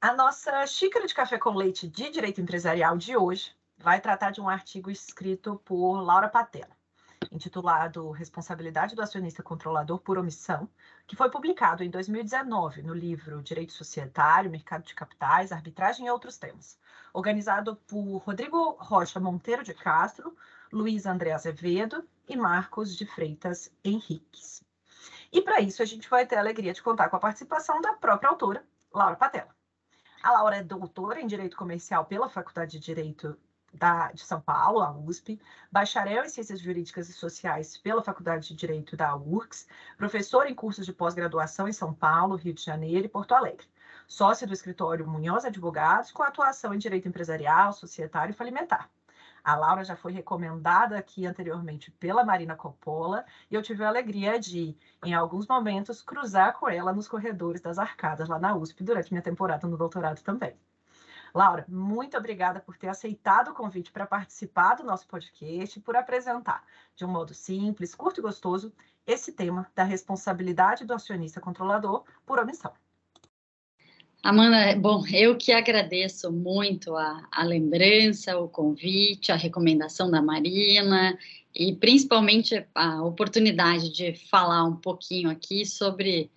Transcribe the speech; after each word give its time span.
A 0.00 0.14
nossa 0.14 0.64
xícara 0.64 1.08
de 1.08 1.14
café 1.14 1.38
com 1.38 1.50
leite 1.50 1.88
de 1.88 2.08
direito 2.08 2.40
empresarial 2.40 2.96
de 2.96 3.16
hoje 3.16 3.52
vai 3.76 4.00
tratar 4.00 4.30
de 4.30 4.40
um 4.40 4.48
artigo 4.48 4.92
escrito 4.92 5.60
por 5.64 6.00
Laura 6.00 6.28
Patella, 6.28 6.70
intitulado 7.32 8.08
Responsabilidade 8.12 8.94
do 8.94 9.02
Acionista 9.02 9.42
Controlador 9.42 9.98
por 9.98 10.16
Omissão, 10.16 10.70
que 11.04 11.16
foi 11.16 11.28
publicado 11.28 11.82
em 11.82 11.90
2019 11.90 12.80
no 12.82 12.94
livro 12.94 13.42
Direito 13.42 13.72
Societário, 13.72 14.48
Mercado 14.48 14.84
de 14.84 14.94
Capitais, 14.94 15.50
Arbitragem 15.50 16.06
e 16.06 16.10
Outros 16.10 16.36
Temas, 16.36 16.78
organizado 17.12 17.74
por 17.74 18.18
Rodrigo 18.18 18.76
Rocha 18.78 19.18
Monteiro 19.18 19.64
de 19.64 19.74
Castro, 19.74 20.32
Luiz 20.72 21.06
André 21.06 21.32
Azevedo 21.32 22.06
e 22.28 22.36
Marcos 22.36 22.96
de 22.96 23.04
Freitas 23.04 23.68
Henriques. 23.84 24.62
E 25.32 25.42
para 25.42 25.60
isso 25.60 25.82
a 25.82 25.84
gente 25.84 26.08
vai 26.08 26.24
ter 26.24 26.36
a 26.36 26.40
alegria 26.40 26.72
de 26.72 26.84
contar 26.84 27.08
com 27.08 27.16
a 27.16 27.20
participação 27.20 27.80
da 27.80 27.94
própria 27.94 28.30
autora, 28.30 28.64
Laura 28.94 29.16
Patella. 29.16 29.57
A 30.22 30.32
Laura 30.32 30.56
é 30.56 30.62
doutora 30.64 31.20
em 31.20 31.26
Direito 31.26 31.56
Comercial 31.56 32.04
pela 32.04 32.28
Faculdade 32.28 32.72
de 32.72 32.80
Direito 32.80 33.38
da, 33.72 34.10
de 34.12 34.24
São 34.24 34.40
Paulo, 34.40 34.80
a 34.80 34.90
USP, 34.90 35.40
bacharel 35.70 36.24
em 36.24 36.28
Ciências 36.28 36.60
Jurídicas 36.60 37.08
e 37.08 37.12
Sociais 37.12 37.76
pela 37.78 38.02
Faculdade 38.02 38.48
de 38.48 38.54
Direito 38.54 38.96
da 38.96 39.14
URCS, 39.14 39.68
professora 39.96 40.50
em 40.50 40.54
cursos 40.54 40.84
de 40.84 40.92
pós-graduação 40.92 41.68
em 41.68 41.72
São 41.72 41.94
Paulo, 41.94 42.36
Rio 42.36 42.52
de 42.52 42.62
Janeiro 42.62 43.06
e 43.06 43.08
Porto 43.08 43.32
Alegre. 43.32 43.66
Sócia 44.08 44.46
do 44.46 44.52
escritório 44.52 45.06
Munhoz 45.06 45.44
Advogados, 45.44 46.10
com 46.10 46.22
atuação 46.22 46.74
em 46.74 46.78
direito 46.78 47.06
empresarial, 47.06 47.72
societário 47.72 48.32
e 48.32 48.36
falimentar. 48.36 48.90
A 49.42 49.56
Laura 49.56 49.84
já 49.84 49.96
foi 49.96 50.12
recomendada 50.12 50.98
aqui 50.98 51.26
anteriormente 51.26 51.90
pela 51.92 52.24
Marina 52.24 52.56
Coppola 52.56 53.24
e 53.50 53.54
eu 53.54 53.62
tive 53.62 53.84
a 53.84 53.88
alegria 53.88 54.38
de, 54.38 54.76
em 55.04 55.14
alguns 55.14 55.46
momentos, 55.46 56.02
cruzar 56.02 56.54
com 56.58 56.68
ela 56.68 56.92
nos 56.92 57.08
corredores 57.08 57.60
das 57.60 57.78
arcadas 57.78 58.28
lá 58.28 58.38
na 58.38 58.54
USP 58.54 58.84
durante 58.84 59.12
minha 59.12 59.22
temporada 59.22 59.66
no 59.66 59.76
doutorado 59.76 60.22
também. 60.22 60.56
Laura, 61.34 61.64
muito 61.68 62.16
obrigada 62.16 62.60
por 62.60 62.76
ter 62.76 62.88
aceitado 62.88 63.48
o 63.48 63.54
convite 63.54 63.92
para 63.92 64.06
participar 64.06 64.74
do 64.74 64.84
nosso 64.84 65.06
podcast 65.06 65.78
e 65.78 65.82
por 65.82 65.94
apresentar, 65.94 66.64
de 66.96 67.04
um 67.04 67.08
modo 67.08 67.34
simples, 67.34 67.94
curto 67.94 68.20
e 68.20 68.22
gostoso, 68.22 68.72
esse 69.06 69.32
tema 69.32 69.70
da 69.74 69.84
responsabilidade 69.84 70.84
do 70.84 70.94
acionista 70.94 71.40
controlador 71.40 72.04
por 72.24 72.38
omissão. 72.38 72.72
Amanda, 74.22 74.74
bom, 74.76 75.04
eu 75.12 75.36
que 75.36 75.52
agradeço 75.52 76.30
muito 76.32 76.96
a, 76.96 77.26
a, 77.30 77.44
lembrança, 77.44 78.38
o 78.38 78.48
convite, 78.48 79.30
a 79.30 79.36
recomendação 79.36 80.10
da 80.10 80.20
Marina 80.20 81.16
e 81.54 81.72
principalmente 81.74 82.66
a 82.74 83.02
oportunidade 83.04 83.90
de 83.92 84.14
falar 84.14 84.64
um 84.64 84.74
pouquinho 84.74 85.30
aqui 85.30 85.64
sobre 85.64 86.30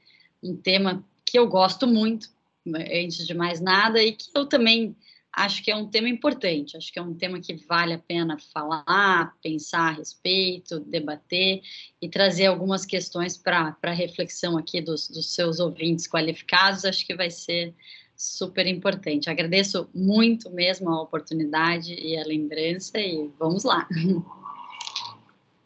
um 0.43 0.55
tema 0.55 1.03
que 1.25 1.37
eu 1.37 1.47
gosto 1.47 1.87
muito, 1.87 2.29
antes 2.67 3.25
de 3.25 3.33
mais 3.33 3.59
nada, 3.59 4.01
e 4.01 4.11
que 4.11 4.29
eu 4.35 4.45
também 4.45 4.95
acho 5.33 5.63
que 5.63 5.71
é 5.71 5.75
um 5.75 5.87
tema 5.87 6.09
importante, 6.09 6.75
acho 6.75 6.91
que 6.91 6.99
é 6.99 7.01
um 7.01 7.13
tema 7.13 7.39
que 7.39 7.55
vale 7.65 7.93
a 7.93 7.99
pena 7.99 8.37
falar, 8.53 9.33
pensar 9.41 9.89
a 9.89 9.91
respeito, 9.91 10.79
debater 10.79 11.61
e 12.01 12.09
trazer 12.09 12.47
algumas 12.47 12.85
questões 12.85 13.37
para 13.37 13.91
reflexão 13.91 14.57
aqui 14.57 14.81
dos, 14.81 15.07
dos 15.07 15.33
seus 15.33 15.59
ouvintes 15.59 16.07
qualificados, 16.07 16.85
acho 16.85 17.05
que 17.05 17.15
vai 17.15 17.29
ser 17.29 17.73
super 18.15 18.67
importante. 18.67 19.29
Agradeço 19.29 19.89
muito 19.95 20.49
mesmo 20.51 20.89
a 20.89 21.01
oportunidade 21.01 21.93
e 21.93 22.17
a 22.17 22.23
lembrança 22.23 22.99
e 22.99 23.31
vamos 23.39 23.63
lá. 23.63 23.87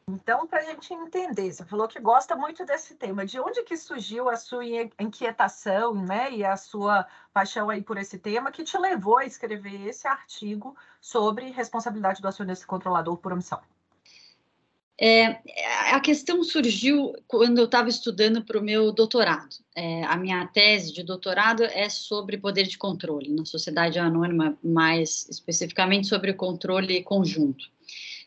Então, 0.07 0.45
para 0.45 0.59
a 0.59 0.63
gente 0.65 0.93
entender, 0.93 1.51
você 1.51 1.65
falou 1.65 1.87
que 1.87 1.99
gosta 1.99 2.35
muito 2.35 2.63
desse 2.63 2.93
tema. 2.93 3.25
De 3.25 3.39
onde 3.39 3.63
que 3.63 3.75
surgiu 3.75 4.29
a 4.29 4.35
sua 4.35 4.63
inquietação, 4.99 5.95
né, 5.95 6.31
e 6.31 6.45
a 6.45 6.55
sua 6.55 7.07
paixão 7.33 7.71
aí 7.71 7.81
por 7.81 7.97
esse 7.97 8.19
tema 8.19 8.51
que 8.51 8.63
te 8.63 8.77
levou 8.77 9.17
a 9.17 9.25
escrever 9.25 9.87
esse 9.87 10.07
artigo 10.07 10.75
sobre 11.01 11.49
responsabilidade 11.49 12.21
do 12.21 12.27
acionista 12.27 12.67
controlador 12.67 13.17
por 13.17 13.33
omissão? 13.33 13.59
É, 15.01 15.41
a 15.91 15.99
questão 15.99 16.41
surgiu 16.43 17.13
quando 17.27 17.57
eu 17.57 17.65
estava 17.65 17.89
estudando 17.89 18.45
para 18.45 18.59
o 18.59 18.63
meu 18.63 18.91
doutorado. 18.91 19.55
É, 19.75 20.03
a 20.03 20.15
minha 20.15 20.45
tese 20.47 20.93
de 20.93 21.03
doutorado 21.03 21.63
é 21.63 21.89
sobre 21.89 22.37
poder 22.37 22.67
de 22.67 22.77
controle 22.77 23.33
na 23.33 23.43
sociedade 23.43 23.97
anônima, 23.97 24.55
mais 24.63 25.27
especificamente 25.29 26.05
sobre 26.05 26.29
o 26.29 26.37
controle 26.37 27.03
conjunto 27.03 27.74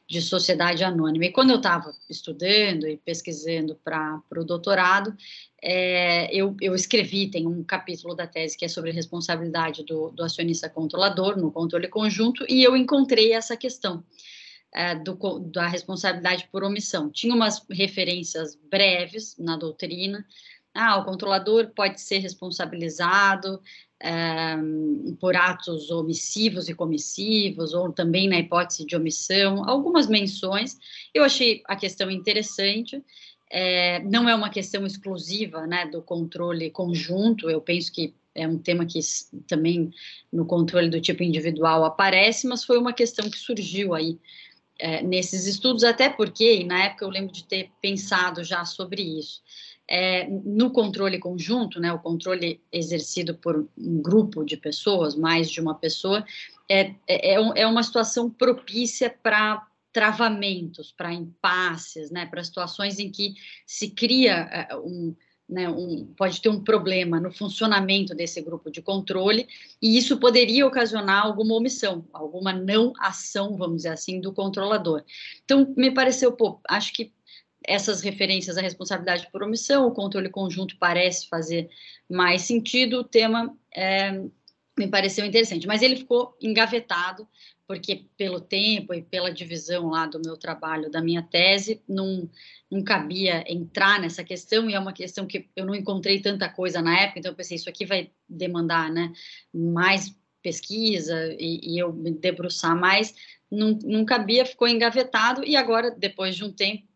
de 0.08 0.22
sociedade 0.22 0.82
anônima. 0.82 1.26
E 1.26 1.32
quando 1.32 1.50
eu 1.50 1.58
estava 1.58 1.94
estudando 2.08 2.88
e 2.88 2.96
pesquisando 2.96 3.78
para 3.84 4.22
o 4.36 4.44
doutorado, 4.44 5.14
é, 5.62 6.34
eu, 6.34 6.56
eu, 6.62 6.74
escrevi, 6.74 7.28
tem 7.28 7.46
um 7.46 7.62
capítulo 7.62 8.14
da 8.14 8.26
tese 8.26 8.56
que 8.56 8.64
é 8.64 8.68
sobre 8.68 8.90
responsabilidade 8.90 9.84
do, 9.84 10.10
do 10.10 10.24
acionista 10.24 10.70
controlador 10.70 11.36
no 11.36 11.52
controle 11.52 11.88
conjunto, 11.88 12.46
e 12.48 12.64
eu 12.64 12.74
encontrei 12.74 13.34
essa 13.34 13.54
questão 13.54 14.02
é, 14.72 14.94
do, 14.94 15.14
da 15.40 15.66
responsabilidade 15.66 16.48
por 16.50 16.64
omissão. 16.64 17.10
Tinha 17.10 17.34
umas 17.34 17.62
referências 17.70 18.58
breves 18.70 19.36
na 19.38 19.58
doutrina, 19.58 20.24
ah, 20.78 20.96
o 20.96 21.04
controlador 21.04 21.72
pode 21.74 22.00
ser 22.00 22.18
responsabilizado 22.18 23.60
é, 24.00 24.56
por 25.20 25.34
atos 25.34 25.90
omissivos 25.90 26.68
e 26.68 26.74
comissivos, 26.74 27.74
ou 27.74 27.92
também 27.92 28.28
na 28.28 28.38
hipótese 28.38 28.86
de 28.86 28.94
omissão, 28.94 29.68
algumas 29.68 30.06
menções. 30.06 30.78
Eu 31.12 31.24
achei 31.24 31.62
a 31.66 31.74
questão 31.74 32.08
interessante. 32.08 33.02
É, 33.50 33.98
não 34.04 34.28
é 34.28 34.34
uma 34.36 34.50
questão 34.50 34.86
exclusiva 34.86 35.66
né, 35.66 35.86
do 35.86 36.00
controle 36.00 36.70
conjunto, 36.70 37.50
eu 37.50 37.60
penso 37.60 37.90
que 37.90 38.14
é 38.34 38.46
um 38.46 38.58
tema 38.58 38.86
que 38.86 39.00
também 39.48 39.90
no 40.32 40.46
controle 40.46 40.88
do 40.88 41.00
tipo 41.00 41.24
individual 41.24 41.84
aparece, 41.84 42.46
mas 42.46 42.62
foi 42.62 42.78
uma 42.78 42.92
questão 42.92 43.28
que 43.28 43.38
surgiu 43.38 43.94
aí 43.94 44.16
é, 44.78 45.02
nesses 45.02 45.46
estudos, 45.46 45.82
até 45.82 46.08
porque, 46.08 46.62
na 46.62 46.84
época 46.84 47.04
eu 47.04 47.10
lembro 47.10 47.32
de 47.32 47.42
ter 47.42 47.70
pensado 47.80 48.44
já 48.44 48.64
sobre 48.64 49.02
isso 49.02 49.42
é, 49.88 50.28
no 50.28 50.70
controle 50.70 51.18
conjunto, 51.18 51.80
né, 51.80 51.90
o 51.92 51.98
controle 51.98 52.60
exercido 52.70 53.34
por 53.34 53.68
um 53.76 54.02
grupo 54.02 54.44
de 54.44 54.56
pessoas, 54.56 55.16
mais 55.16 55.50
de 55.50 55.60
uma 55.60 55.74
pessoa, 55.74 56.24
é, 56.68 56.94
é, 57.06 57.34
é, 57.34 57.34
é 57.34 57.66
uma 57.66 57.82
situação 57.82 58.28
propícia 58.28 59.08
para 59.22 59.66
travamentos, 59.90 60.92
para 60.92 61.12
impasses, 61.12 62.10
né, 62.10 62.26
para 62.26 62.44
situações 62.44 62.98
em 62.98 63.10
que 63.10 63.34
se 63.66 63.88
cria 63.90 64.48
é, 64.52 64.76
um, 64.76 65.16
né, 65.48 65.66
um, 65.70 66.12
pode 66.14 66.42
ter 66.42 66.50
um 66.50 66.62
problema 66.62 67.18
no 67.18 67.32
funcionamento 67.32 68.14
desse 68.14 68.42
grupo 68.42 68.70
de 68.70 68.82
controle, 68.82 69.48
e 69.80 69.96
isso 69.96 70.18
poderia 70.18 70.66
ocasionar 70.66 71.24
alguma 71.24 71.54
omissão, 71.54 72.04
alguma 72.12 72.52
não 72.52 72.92
ação, 72.98 73.56
vamos 73.56 73.78
dizer 73.78 73.88
assim, 73.88 74.20
do 74.20 74.34
controlador. 74.34 75.02
Então, 75.42 75.72
me 75.74 75.90
pareceu, 75.90 76.32
pô, 76.32 76.60
acho 76.68 76.92
que 76.92 77.10
essas 77.66 78.00
referências 78.00 78.56
à 78.56 78.60
responsabilidade 78.60 79.28
por 79.30 79.42
omissão, 79.42 79.86
o 79.86 79.92
controle 79.92 80.28
conjunto 80.28 80.76
parece 80.78 81.28
fazer 81.28 81.68
mais 82.08 82.42
sentido, 82.42 83.00
o 83.00 83.04
tema 83.04 83.56
é, 83.74 84.22
me 84.78 84.88
pareceu 84.88 85.24
interessante, 85.24 85.66
mas 85.66 85.82
ele 85.82 85.96
ficou 85.96 86.36
engavetado, 86.40 87.26
porque 87.66 88.06
pelo 88.16 88.40
tempo 88.40 88.94
e 88.94 89.02
pela 89.02 89.30
divisão 89.30 89.88
lá 89.88 90.06
do 90.06 90.20
meu 90.24 90.36
trabalho, 90.36 90.90
da 90.90 91.02
minha 91.02 91.22
tese, 91.22 91.82
não, 91.86 92.30
não 92.70 92.82
cabia 92.82 93.44
entrar 93.46 94.00
nessa 94.00 94.24
questão, 94.24 94.70
e 94.70 94.74
é 94.74 94.78
uma 94.78 94.92
questão 94.92 95.26
que 95.26 95.48
eu 95.54 95.66
não 95.66 95.74
encontrei 95.74 96.20
tanta 96.20 96.48
coisa 96.48 96.80
na 96.80 96.98
época, 96.98 97.18
então 97.18 97.32
eu 97.32 97.36
pensei, 97.36 97.56
isso 97.56 97.68
aqui 97.68 97.84
vai 97.84 98.10
demandar 98.28 98.90
né, 98.90 99.12
mais 99.52 100.16
pesquisa 100.40 101.36
e, 101.38 101.74
e 101.74 101.78
eu 101.78 101.92
me 101.92 102.10
debruçar 102.10 102.74
mais, 102.74 103.14
não, 103.50 103.78
não 103.84 104.04
cabia, 104.04 104.46
ficou 104.46 104.68
engavetado, 104.68 105.44
e 105.44 105.56
agora, 105.56 105.90
depois 105.90 106.36
de 106.36 106.44
um 106.44 106.52
tempo, 106.52 106.87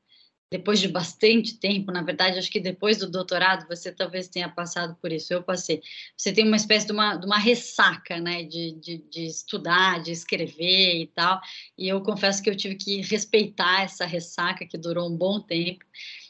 depois 0.53 0.79
de 0.79 0.87
bastante 0.87 1.57
tempo, 1.57 1.91
na 1.91 2.03
verdade, 2.03 2.39
acho 2.39 2.51
que 2.51 2.61
depois 2.61 2.99
do 2.99 3.11
doutorado 3.11 3.67
você 3.67 3.91
talvez 3.91 4.29
tenha 4.29 4.51
passado 4.51 4.95
por 5.01 5.11
isso, 5.11 5.33
eu 5.33 5.43
passei. 5.43 5.83
Você 6.15 6.31
tem 6.31 6.47
uma 6.47 6.57
espécie 6.57 6.85
de 6.87 6.93
uma, 6.93 7.17
de 7.17 7.25
uma 7.25 7.39
ressaca, 7.39 8.21
né, 8.21 8.43
de, 8.43 8.73
de, 8.73 8.99
de, 8.99 9.25
estudar, 9.25 10.03
de 10.03 10.13
escrever 10.13 11.01
e 11.01 11.07
tal, 11.07 11.41
e 11.77 11.89
eu 11.89 12.03
confesso 12.03 12.43
que 12.43 12.51
eu 12.51 12.55
tive 12.55 12.75
que 12.75 13.01
respeitar 13.01 13.83
essa 13.83 14.05
ressaca 14.05 14.67
que 14.67 14.77
durou 14.77 15.09
um 15.11 15.17
bom 15.17 15.41
tempo, 15.41 15.87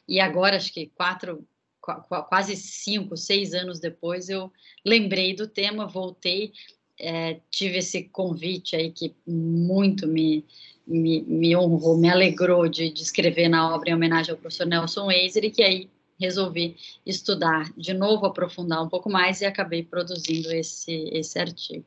e 0.06 0.20
agora, 0.20 0.56
acho 0.56 0.72
que 0.72 0.86
quatro, 0.94 1.44
quase 2.28 2.54
cinco, 2.54 3.16
seis 3.16 3.54
anos 3.54 3.80
depois, 3.80 4.28
eu 4.28 4.52
lembrei 4.84 5.34
do 5.34 5.48
tema, 5.48 5.84
voltei, 5.84 6.52
é, 6.96 7.40
tive 7.50 7.78
esse 7.78 8.04
convite 8.04 8.76
aí 8.76 8.92
que 8.92 9.16
muito 9.26 10.06
me 10.06 10.44
me, 10.86 11.22
me 11.22 11.56
honrou, 11.56 11.96
me 11.96 12.10
alegrou 12.10 12.68
de, 12.68 12.90
de, 12.90 13.02
escrever 13.02 13.48
na 13.48 13.74
obra 13.74 13.90
em 13.90 13.94
homenagem 13.94 14.32
ao 14.32 14.38
professor 14.38 14.66
Nelson 14.66 15.06
Weiser, 15.06 15.44
e 15.44 15.50
que 15.50 15.62
aí 15.62 15.90
resolvi 16.18 16.76
estudar 17.04 17.72
de 17.76 17.92
novo, 17.92 18.26
aprofundar 18.26 18.82
um 18.82 18.88
pouco 18.88 19.10
mais 19.10 19.40
e 19.40 19.46
acabei 19.46 19.82
produzindo 19.82 20.52
esse, 20.52 21.08
esse 21.12 21.38
artigo. 21.38 21.84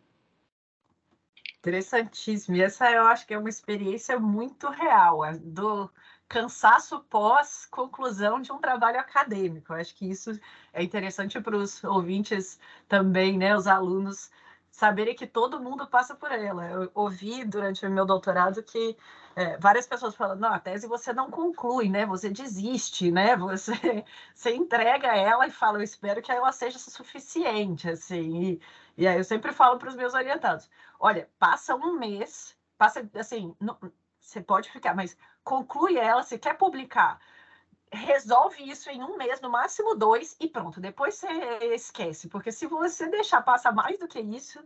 Interessantíssimo. 1.60 2.56
E 2.58 2.62
essa 2.62 2.92
eu 2.92 3.04
acho 3.08 3.26
que 3.26 3.34
é 3.34 3.38
uma 3.38 3.50
experiência 3.50 4.20
muito 4.20 4.70
real, 4.70 5.22
do 5.42 5.90
cansaço 6.28 7.00
pós 7.10 7.66
conclusão 7.66 8.42
de 8.42 8.52
um 8.52 8.60
trabalho 8.60 9.00
acadêmico. 9.00 9.74
Eu 9.74 9.78
acho 9.78 9.96
que 9.96 10.10
isso 10.10 10.32
é 10.74 10.84
interessante 10.84 11.40
para 11.40 11.56
os 11.56 11.84
ouvintes 11.84 12.60
também, 12.88 13.38
né, 13.38 13.56
os 13.56 13.68
alunos 13.68 14.30
saberem 14.76 15.16
que 15.16 15.26
todo 15.26 15.60
mundo 15.62 15.88
passa 15.88 16.14
por 16.14 16.32
ela. 16.34 16.66
Eu 16.70 16.92
ouvi 16.94 17.46
durante 17.46 17.86
o 17.86 17.90
meu 17.90 18.06
doutorado 18.06 18.62
que 18.62 18.98
é, 19.34 19.58
várias 19.58 19.88
pessoas 19.88 20.16
falam, 20.16 20.36
não, 20.36 20.54
a 20.54 20.60
tese 20.60 20.86
você 20.86 21.14
não 21.14 21.32
conclui, 21.32 21.88
né? 21.90 22.06
Você 22.06 22.30
desiste, 22.30 23.10
né? 23.10 23.36
Você, 23.40 23.74
você 24.34 24.54
entrega 24.54 25.16
ela 25.16 25.48
e 25.48 25.52
fala, 25.52 25.78
eu 25.78 25.84
espero 25.84 26.22
que 26.22 26.32
ela 26.32 26.52
seja 26.52 26.78
suficiente, 26.78 27.90
assim. 27.90 28.44
E, 28.44 28.62
e 28.98 29.08
aí 29.08 29.18
eu 29.18 29.24
sempre 29.24 29.54
falo 29.54 29.80
para 29.80 29.90
os 29.90 29.96
meus 29.96 30.14
orientados, 30.14 30.70
olha, 31.00 31.30
passa 31.40 31.74
um 31.76 31.98
mês, 31.98 32.58
passa 32.78 33.10
assim, 33.16 33.56
não, 33.60 33.78
você 34.20 34.42
pode 34.42 34.70
ficar, 34.72 34.94
mas 34.96 35.18
conclui 35.44 35.98
ela, 35.98 36.22
se 36.24 36.38
quer 36.38 36.58
publicar, 36.58 37.20
resolve 37.96 38.70
isso 38.70 38.90
em 38.90 39.02
um 39.02 39.18
mês, 39.18 39.42
no 39.42 39.50
máximo 39.50 39.96
dois, 39.96 40.36
e 40.40 40.48
pronto. 40.48 40.80
Depois 40.80 41.16
você 41.16 41.28
esquece, 41.74 42.28
porque 42.28 42.52
se 42.52 42.68
você 42.68 43.08
deixar 43.10 43.42
passar 43.42 43.72
mais 43.74 43.98
do 43.98 44.08
que 44.08 44.20
isso, 44.20 44.60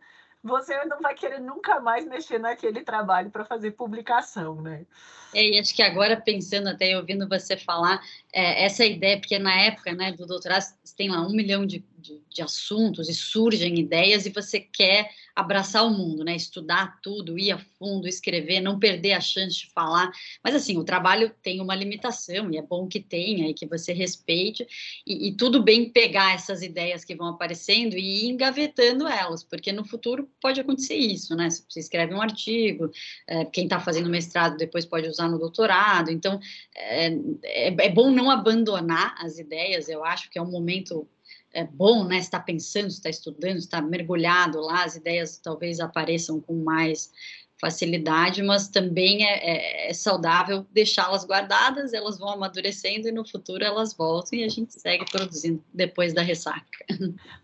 você 0.44 0.86
não 0.86 1.02
vai 1.02 1.14
querer 1.14 1.40
nunca 1.40 1.80
mais 1.80 2.06
mexer 2.06 2.40
naquele 2.40 2.82
trabalho 2.82 3.30
para 3.30 3.44
fazer 3.44 3.72
publicação, 3.72 4.62
né? 4.62 4.86
É, 5.34 5.44
e 5.44 5.60
acho 5.60 5.76
que 5.76 5.84
agora, 5.84 6.20
pensando 6.20 6.70
até 6.70 6.98
ouvindo 6.98 7.28
você 7.28 7.58
falar, 7.58 8.02
é, 8.34 8.64
essa 8.66 8.86
ideia, 8.86 9.20
porque 9.20 9.38
na 9.38 9.54
época 9.62 9.94
né, 9.94 10.12
do 10.14 10.26
doutorado, 10.26 10.66
tem 10.96 11.10
lá 11.10 11.22
um 11.22 11.32
milhão 11.32 11.66
de, 11.66 11.84
de, 12.00 12.22
de 12.30 12.42
assuntos 12.42 13.10
e 13.10 13.14
surgem 13.14 13.78
ideias 13.78 14.26
e 14.26 14.30
você 14.30 14.60
quer 14.60 15.10
abraçar 15.36 15.86
o 15.86 15.90
mundo, 15.90 16.24
né? 16.24 16.36
Estudar 16.36 17.00
tudo, 17.02 17.40
ir 17.40 17.52
a 17.52 17.58
fundo, 17.58 18.08
escrever, 18.08 18.60
não 18.60 18.78
perder 18.78 19.14
a 19.14 19.22
chance 19.22 19.60
de 19.60 19.72
falar. 19.72 20.12
Mas 20.44 20.56
assim, 20.56 20.78
o 20.78 20.84
trabalho 20.84 21.34
tem 21.42 21.62
uma 21.62 21.76
limitação 21.76 22.52
e 22.52 22.58
é 22.58 22.62
bom 22.62 22.88
que 22.88 23.00
tenha 23.00 23.50
e 23.50 23.54
que 23.54 23.66
você 23.66 23.94
respeite 23.94 24.68
e, 25.06 25.30
e 25.30 25.36
tudo 25.36 25.64
bem 25.64 25.90
pegar 25.90 26.34
essas 26.34 26.62
ideias 26.62 27.06
que 27.06 27.16
vão 27.16 27.28
aparecendo 27.28 27.96
e 27.96 28.26
ir 28.26 28.30
engavetando 28.30 29.08
elas, 29.08 29.44
porque 29.44 29.72
no 29.72 29.86
futuro 29.86 30.30
pode 30.42 30.60
acontecer 30.60 30.96
isso, 30.96 31.36
né? 31.36 31.50
Se 31.50 31.64
você 31.68 31.80
escreve 31.80 32.14
um 32.14 32.22
artigo, 32.22 32.92
é, 33.28 33.46
quem 33.46 33.64
está 33.64 33.80
fazendo 33.80 34.10
mestrado 34.10 34.58
depois 34.58 34.86
pode 34.86 35.08
usar 35.08 35.30
no 35.30 35.40
doutorado. 35.40 36.12
Então, 36.12 36.40
é, 36.76 37.08
é, 37.44 37.68
é 37.68 37.90
bom 37.90 38.12
não 38.12 38.30
abandonar 38.30 39.16
as 39.20 39.38
ideias. 39.40 39.88
Eu 39.88 40.04
acho 40.04 40.30
que 40.30 40.38
é 40.38 40.42
um 40.42 40.52
momento 40.52 41.08
é 41.54 41.64
bom, 41.64 42.06
né? 42.06 42.18
Está 42.18 42.40
pensando, 42.40 42.88
está 42.88 43.10
estudando, 43.10 43.58
está 43.58 43.82
mergulhado 43.82 44.60
lá, 44.62 44.84
as 44.84 44.96
ideias 44.96 45.38
talvez 45.38 45.80
apareçam 45.80 46.40
com 46.40 46.64
mais 46.64 47.12
facilidade, 47.60 48.42
mas 48.42 48.70
também 48.70 49.26
é, 49.26 49.88
é, 49.88 49.90
é 49.90 49.94
saudável 49.94 50.66
deixá-las 50.72 51.26
guardadas, 51.26 51.94
elas 51.94 52.18
vão 52.18 52.30
amadurecendo 52.30 53.08
e 53.08 53.12
no 53.12 53.28
futuro 53.28 53.64
elas 53.64 53.94
voltam 53.94 54.40
e 54.40 54.44
a 54.46 54.50
gente 54.50 54.74
segue 54.74 55.06
produzindo 55.12 55.64
depois 55.74 56.14
da 56.14 56.22
ressaca. 56.22 56.86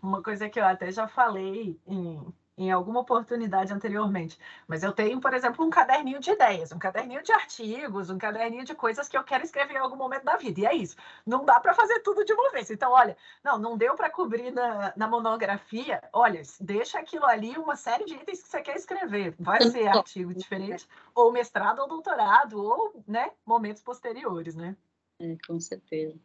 Uma 0.02 0.22
coisa 0.22 0.48
que 0.48 0.58
eu 0.58 0.64
até 0.64 0.90
já 0.90 1.06
falei 1.06 1.76
em 1.86 2.26
em 2.56 2.70
alguma 2.70 3.00
oportunidade 3.00 3.72
anteriormente. 3.72 4.38
Mas 4.66 4.82
eu 4.82 4.92
tenho, 4.92 5.20
por 5.20 5.34
exemplo, 5.34 5.64
um 5.64 5.70
caderninho 5.70 6.18
de 6.20 6.30
ideias, 6.30 6.72
um 6.72 6.78
caderninho 6.78 7.22
de 7.22 7.32
artigos, 7.32 8.08
um 8.08 8.18
caderninho 8.18 8.64
de 8.64 8.74
coisas 8.74 9.08
que 9.08 9.16
eu 9.16 9.24
quero 9.24 9.44
escrever 9.44 9.74
em 9.74 9.78
algum 9.78 9.96
momento 9.96 10.24
da 10.24 10.36
vida. 10.36 10.60
E 10.60 10.66
é 10.66 10.74
isso. 10.74 10.96
Não 11.26 11.44
dá 11.44 11.60
para 11.60 11.74
fazer 11.74 12.00
tudo 12.00 12.24
de 12.24 12.32
uma 12.32 12.50
vez. 12.50 12.70
Então, 12.70 12.92
olha, 12.92 13.16
não, 13.44 13.58
não 13.58 13.76
deu 13.76 13.94
para 13.94 14.08
cobrir 14.08 14.50
na, 14.50 14.92
na 14.96 15.06
monografia. 15.06 16.02
Olha, 16.12 16.40
deixa 16.60 16.98
aquilo 16.98 17.26
ali, 17.26 17.56
uma 17.58 17.76
série 17.76 18.04
de 18.04 18.14
itens 18.14 18.42
que 18.42 18.48
você 18.48 18.62
quer 18.62 18.76
escrever. 18.76 19.34
Vai 19.38 19.62
ser 19.62 19.88
artigo 19.88 20.34
diferente, 20.34 20.88
ou 21.14 21.30
mestrado 21.30 21.80
ou 21.80 21.88
doutorado, 21.88 22.62
ou 22.62 23.02
né, 23.06 23.30
momentos 23.44 23.82
posteriores, 23.82 24.54
né? 24.54 24.76
É, 25.20 25.36
com 25.46 25.58
certeza. 25.60 26.18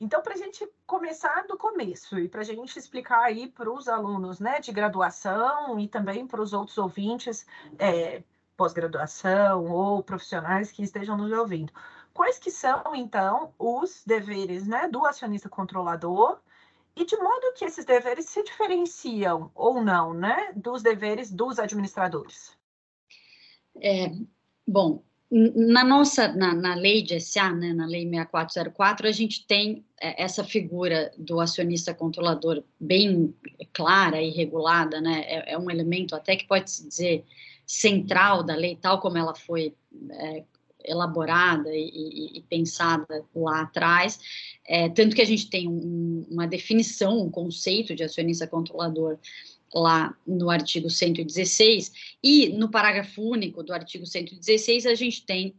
Então, 0.00 0.22
para 0.22 0.34
a 0.34 0.36
gente 0.36 0.68
começar 0.86 1.46
do 1.46 1.56
começo 1.56 2.18
e 2.18 2.28
para 2.28 2.42
a 2.42 2.44
gente 2.44 2.78
explicar 2.78 3.22
aí 3.22 3.48
para 3.48 3.70
os 3.70 3.88
alunos 3.88 4.38
né, 4.38 4.60
de 4.60 4.70
graduação 4.70 5.78
e 5.80 5.88
também 5.88 6.26
para 6.26 6.42
os 6.42 6.52
outros 6.52 6.76
ouvintes 6.76 7.46
é, 7.78 8.22
pós-graduação 8.56 9.66
ou 9.66 10.02
profissionais 10.02 10.70
que 10.70 10.82
estejam 10.82 11.16
nos 11.16 11.32
ouvindo, 11.32 11.72
quais 12.12 12.38
que 12.38 12.50
são, 12.50 12.94
então, 12.94 13.54
os 13.58 14.02
deveres 14.04 14.66
né, 14.66 14.88
do 14.88 15.04
acionista 15.06 15.48
controlador 15.48 16.38
e 16.94 17.04
de 17.04 17.16
modo 17.16 17.52
que 17.54 17.64
esses 17.64 17.84
deveres 17.84 18.26
se 18.26 18.42
diferenciam 18.42 19.50
ou 19.54 19.82
não 19.82 20.14
né, 20.14 20.52
dos 20.54 20.82
deveres 20.82 21.30
dos 21.30 21.58
administradores? 21.58 22.56
É, 23.82 24.10
bom, 24.66 25.02
na 25.30 25.82
nossa, 25.82 26.28
na, 26.28 26.54
na, 26.54 26.74
lei 26.74 27.02
de 27.02 27.18
SA, 27.20 27.52
né, 27.52 27.72
na 27.72 27.84
lei 27.84 28.04
6404, 28.08 29.08
a 29.08 29.12
gente 29.12 29.44
tem 29.46 29.84
é, 30.00 30.22
essa 30.22 30.44
figura 30.44 31.12
do 31.18 31.40
acionista 31.40 31.92
controlador 31.92 32.62
bem 32.78 33.34
clara 33.72 34.22
e 34.22 34.30
regulada, 34.30 35.00
né, 35.00 35.24
é, 35.26 35.54
é 35.54 35.58
um 35.58 35.70
elemento 35.70 36.14
até 36.14 36.36
que 36.36 36.46
pode 36.46 36.70
se 36.70 36.86
dizer 36.86 37.24
central 37.66 38.44
da 38.44 38.54
lei, 38.54 38.76
tal 38.76 39.00
como 39.00 39.18
ela 39.18 39.34
foi 39.34 39.74
é, 40.10 40.44
elaborada 40.84 41.74
e, 41.74 41.88
e, 41.88 42.38
e, 42.38 42.42
pensada 42.42 43.24
lá 43.34 43.62
atrás, 43.62 44.20
é, 44.64 44.88
tanto 44.88 45.16
que 45.16 45.22
a 45.22 45.26
gente 45.26 45.50
tem 45.50 45.68
um, 45.68 46.24
uma 46.30 46.46
definição, 46.46 47.18
um 47.18 47.30
conceito 47.30 47.96
de 47.96 48.04
acionista 48.04 48.46
controlador 48.46 49.18
lá 49.74 50.16
no 50.26 50.50
artigo 50.50 50.88
116, 50.88 52.16
e 52.22 52.48
no 52.50 52.70
parágrafo 52.70 53.22
único 53.22 53.62
do 53.62 53.72
artigo 53.72 54.06
116, 54.06 54.86
a 54.86 54.94
gente 54.94 55.24
tem 55.24 55.54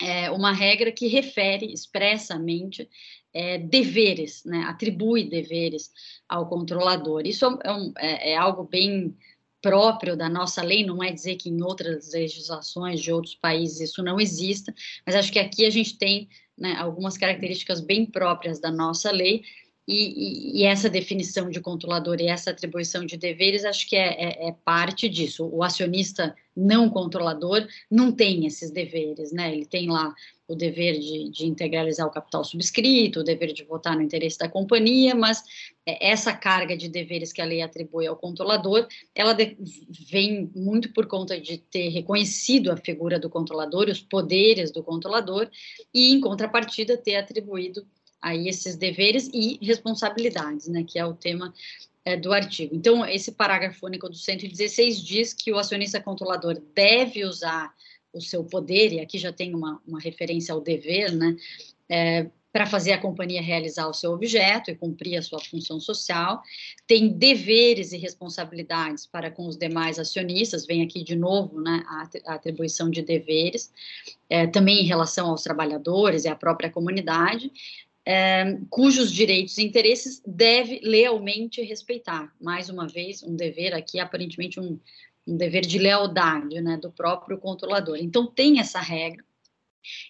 é, 0.00 0.30
uma 0.30 0.52
regra 0.52 0.90
que 0.90 1.06
refere 1.06 1.72
expressamente 1.72 2.88
é, 3.32 3.58
deveres, 3.58 4.44
né, 4.44 4.64
atribui 4.66 5.24
deveres 5.24 5.90
ao 6.28 6.48
controlador. 6.48 7.22
Isso 7.26 7.44
é, 7.62 7.72
um, 7.72 7.92
é, 7.98 8.32
é, 8.32 8.36
algo 8.36 8.64
bem 8.64 9.16
próprio 9.60 10.16
da 10.16 10.28
nossa 10.28 10.62
lei, 10.62 10.84
não 10.84 11.02
é 11.02 11.10
dizer 11.10 11.36
que 11.36 11.48
em 11.48 11.62
outras 11.62 12.12
legislações 12.12 13.00
de 13.00 13.10
outros 13.10 13.34
países 13.34 13.80
isso 13.80 14.02
não 14.02 14.20
exista, 14.20 14.74
mas 15.06 15.14
acho 15.14 15.32
que 15.32 15.38
aqui 15.38 15.64
a 15.64 15.70
gente 15.70 15.96
tem 15.96 16.28
né, 16.56 16.74
algumas 16.74 17.16
características 17.16 17.80
bem 17.80 18.04
próprias 18.04 18.60
da 18.60 18.70
nossa 18.70 19.10
lei, 19.10 19.42
e, 19.86 20.60
e, 20.60 20.64
essa 20.64 20.88
definição 20.88 21.50
de 21.50 21.60
controlador 21.60 22.18
e 22.18 22.28
essa 22.28 22.50
atribuição 22.50 23.04
de 23.04 23.18
deveres, 23.18 23.66
acho 23.66 23.86
que 23.86 23.96
é, 23.96 24.46
é, 24.46 24.48
é, 24.48 24.52
parte 24.64 25.10
disso. 25.10 25.46
O 25.52 25.62
acionista 25.62 26.34
não 26.56 26.88
controlador 26.88 27.66
não 27.90 28.10
tem 28.10 28.46
esses 28.46 28.70
deveres, 28.70 29.30
né? 29.30 29.52
Ele 29.52 29.66
tem 29.66 29.90
lá 29.90 30.14
o 30.48 30.54
dever 30.54 30.98
de, 30.98 31.28
de 31.30 31.46
integralizar 31.46 32.06
o 32.06 32.10
capital 32.10 32.42
subscrito, 32.44 33.20
o 33.20 33.24
dever 33.24 33.52
de 33.52 33.64
votar 33.64 33.94
no 33.94 34.02
interesse 34.02 34.38
da 34.38 34.48
companhia, 34.48 35.14
mas 35.14 35.42
é, 35.84 36.10
essa 36.10 36.32
carga 36.32 36.74
de 36.74 36.88
deveres 36.88 37.30
que 37.30 37.42
a 37.42 37.46
lei 37.46 37.60
atribui 37.60 38.06
ao 38.06 38.16
controlador, 38.16 38.86
ela 39.14 39.34
de, 39.34 39.54
vem 40.10 40.50
muito 40.54 40.94
por 40.94 41.06
conta 41.06 41.38
de 41.38 41.58
ter 41.58 41.88
reconhecido 41.90 42.72
a 42.72 42.76
figura 42.78 43.18
do 43.18 43.28
controlador, 43.28 43.90
os 43.90 44.00
poderes 44.00 44.70
do 44.70 44.82
controlador, 44.82 45.50
e, 45.92 46.10
em 46.12 46.20
contrapartida, 46.22 46.96
ter 46.96 47.16
atribuído 47.16 47.86
aí 48.24 48.48
esses 48.48 48.74
deveres 48.74 49.28
e 49.34 49.58
responsabilidades, 49.60 50.66
né, 50.66 50.82
que 50.82 50.98
é 50.98 51.04
o 51.04 51.12
tema 51.12 51.52
é, 52.06 52.16
do 52.16 52.32
artigo. 52.32 52.74
Então, 52.74 53.04
esse 53.04 53.32
parágrafo 53.32 53.84
único 53.84 54.08
do 54.08 54.16
116 54.16 54.98
diz 55.00 55.34
que 55.34 55.52
o 55.52 55.58
acionista 55.58 56.00
controlador 56.00 56.58
deve 56.74 57.22
usar 57.24 57.72
o 58.14 58.20
seu 58.22 58.42
poder, 58.42 58.94
e 58.94 59.00
aqui 59.00 59.18
já 59.18 59.30
tem 59.30 59.54
uma, 59.54 59.80
uma 59.86 60.00
referência 60.00 60.54
ao 60.54 60.60
dever, 60.60 61.12
né, 61.12 61.36
é, 61.86 62.30
para 62.50 62.66
fazer 62.66 62.92
a 62.92 63.00
companhia 63.00 63.42
realizar 63.42 63.88
o 63.88 63.92
seu 63.92 64.12
objeto 64.12 64.70
e 64.70 64.76
cumprir 64.76 65.16
a 65.16 65.22
sua 65.22 65.40
função 65.40 65.80
social, 65.80 66.40
tem 66.86 67.08
deveres 67.08 67.92
e 67.92 67.98
responsabilidades 67.98 69.06
para 69.06 69.28
com 69.28 69.48
os 69.48 69.56
demais 69.56 69.98
acionistas, 69.98 70.64
vem 70.64 70.82
aqui 70.82 71.02
de 71.02 71.16
novo 71.16 71.60
né, 71.60 71.82
a, 71.86 72.34
atribuição 72.34 72.88
de 72.88 73.02
deveres, 73.02 73.72
é, 74.30 74.46
também 74.46 74.80
em 74.80 74.86
relação 74.86 75.30
aos 75.30 75.42
trabalhadores 75.42 76.24
e 76.24 76.28
à 76.28 76.36
própria 76.36 76.70
comunidade, 76.70 77.50
é, 78.06 78.58
cujos 78.68 79.10
direitos 79.10 79.56
e 79.58 79.64
interesses 79.64 80.22
deve 80.26 80.80
lealmente 80.82 81.62
respeitar. 81.62 82.32
Mais 82.40 82.68
uma 82.68 82.86
vez, 82.86 83.22
um 83.22 83.34
dever 83.34 83.74
aqui, 83.74 83.98
aparentemente 83.98 84.60
um, 84.60 84.78
um 85.26 85.36
dever 85.36 85.62
de 85.62 85.78
lealdade 85.78 86.60
né, 86.60 86.76
do 86.76 86.90
próprio 86.90 87.38
controlador. 87.38 87.96
Então, 87.96 88.26
tem 88.26 88.60
essa 88.60 88.80
regra. 88.80 89.24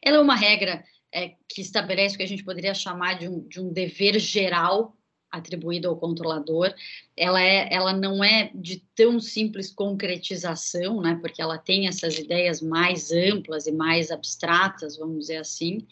Ela 0.02 0.16
é 0.18 0.20
uma 0.20 0.36
regra 0.36 0.84
é, 1.12 1.34
que 1.48 1.60
estabelece 1.60 2.14
o 2.14 2.18
que 2.18 2.24
a 2.24 2.28
gente 2.28 2.44
poderia 2.44 2.74
chamar 2.74 3.18
de 3.18 3.28
um, 3.28 3.46
de 3.46 3.60
um 3.60 3.72
dever 3.72 4.18
geral 4.18 4.96
atribuído 5.34 5.88
ao 5.88 5.96
controlador, 5.96 6.72
ela, 7.16 7.42
é, 7.42 7.68
ela 7.72 7.92
não 7.92 8.22
é 8.22 8.50
de 8.54 8.82
tão 8.94 9.18
simples 9.20 9.70
concretização, 9.70 11.00
né, 11.00 11.18
porque 11.20 11.42
ela 11.42 11.58
tem 11.58 11.88
essas 11.88 12.18
ideias 12.18 12.60
mais 12.60 13.10
amplas 13.10 13.66
e 13.66 13.72
mais 13.72 14.10
abstratas, 14.10 14.96
vamos 14.96 15.18
dizer 15.18 15.36
assim, 15.36 15.86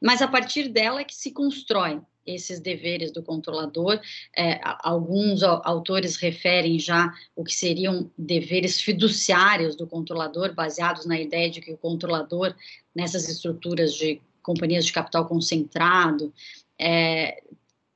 mas 0.00 0.20
a 0.20 0.28
partir 0.28 0.68
dela 0.68 1.00
é 1.00 1.04
que 1.04 1.14
se 1.14 1.30
constrói 1.30 2.00
esses 2.26 2.60
deveres 2.60 3.10
do 3.10 3.22
controlador. 3.22 4.00
É, 4.36 4.60
alguns 4.62 5.42
autores 5.42 6.16
referem 6.16 6.78
já 6.78 7.12
o 7.34 7.42
que 7.42 7.54
seriam 7.54 8.10
deveres 8.16 8.80
fiduciários 8.80 9.74
do 9.74 9.86
controlador, 9.86 10.54
baseados 10.54 11.06
na 11.06 11.18
ideia 11.18 11.50
de 11.50 11.60
que 11.60 11.72
o 11.72 11.78
controlador, 11.78 12.54
nessas 12.94 13.28
estruturas 13.28 13.94
de 13.94 14.20
companhias 14.42 14.84
de 14.84 14.92
capital 14.92 15.26
concentrado, 15.26 16.32
é, 16.78 17.42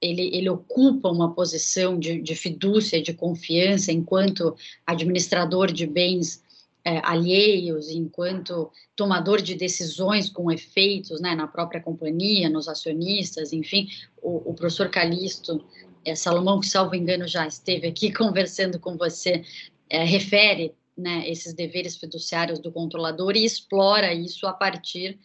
ele, 0.00 0.34
ele 0.36 0.48
ocupa 0.48 1.08
uma 1.08 1.32
posição 1.34 1.98
de, 1.98 2.20
de 2.20 2.34
fidúcia, 2.34 3.02
de 3.02 3.14
confiança, 3.14 3.90
enquanto 3.90 4.54
administrador 4.86 5.72
de 5.72 5.86
bens 5.86 6.42
é, 6.84 7.00
alheios, 7.02 7.88
enquanto 7.88 8.70
tomador 8.94 9.40
de 9.40 9.54
decisões 9.54 10.28
com 10.28 10.52
efeitos 10.52 11.20
né, 11.20 11.34
na 11.34 11.48
própria 11.48 11.80
companhia, 11.80 12.50
nos 12.50 12.68
acionistas, 12.68 13.52
enfim, 13.52 13.88
o, 14.22 14.50
o 14.50 14.54
professor 14.54 14.90
Calixto, 14.90 15.64
é, 16.04 16.14
Salomão, 16.14 16.60
que 16.60 16.66
salvo 16.66 16.94
engano 16.94 17.26
já 17.26 17.46
esteve 17.46 17.86
aqui 17.88 18.12
conversando 18.12 18.78
com 18.78 18.96
você, 18.96 19.42
é, 19.88 20.04
refere 20.04 20.74
né, 20.96 21.28
esses 21.28 21.54
deveres 21.54 21.96
fiduciários 21.96 22.60
do 22.60 22.70
controlador 22.70 23.34
e 23.36 23.44
explora 23.44 24.12
isso 24.12 24.46
a 24.46 24.52
partir 24.52 25.18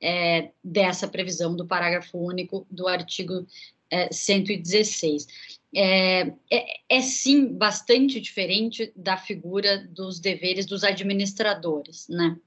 é, 0.00 0.50
dessa 0.62 1.08
previsão 1.08 1.56
do 1.56 1.66
parágrafo 1.66 2.18
único 2.18 2.66
do 2.70 2.86
artigo 2.86 3.46
é, 3.90 4.12
116. 4.12 5.26
É, 5.74 6.32
é, 6.50 6.80
é, 6.88 7.02
sim 7.02 7.46
bastante 7.46 8.20
diferente 8.20 8.92
da 8.96 9.16
figura 9.16 9.86
dos 9.86 10.18
deveres 10.18 10.64
dos 10.64 10.82
administradores, 10.82 12.08
né? 12.08 12.38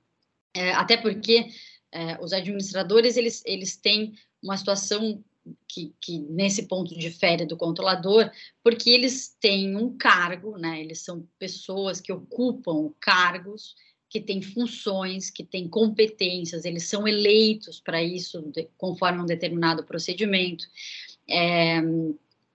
É, 0.56 0.72
até 0.72 0.98
porque 0.98 1.48
é, 1.92 2.20
os 2.20 2.34
administradores 2.34 3.18
eles, 3.18 3.44
eles 3.46 3.78
têm 3.78 4.14
uma 4.42 4.58
situação 4.58 5.24
que, 5.68 5.94
que, 6.00 6.20
nesse 6.20 6.64
ponto 6.64 6.98
difere 6.98 7.46
do 7.46 7.58
controlador, 7.58 8.30
porque 8.64 8.90
eles 8.90 9.36
têm 9.40 9.76
um 9.76 9.96
cargo, 9.96 10.58
né? 10.58 10.82
Eles 10.82 11.00
são 11.00 11.28
pessoas 11.38 12.02
que 12.02 12.12
ocupam 12.12 12.92
cargos 13.00 13.76
que 14.10 14.20
têm 14.20 14.42
funções, 14.42 15.30
que 15.30 15.42
têm 15.42 15.70
competências, 15.70 16.66
eles 16.66 16.84
são 16.84 17.08
eleitos 17.08 17.80
para 17.80 18.04
isso, 18.04 18.42
de, 18.42 18.68
conforme 18.78 19.22
um 19.22 19.26
determinado 19.26 19.86
procedimento 19.86 20.66
é, 21.30 21.82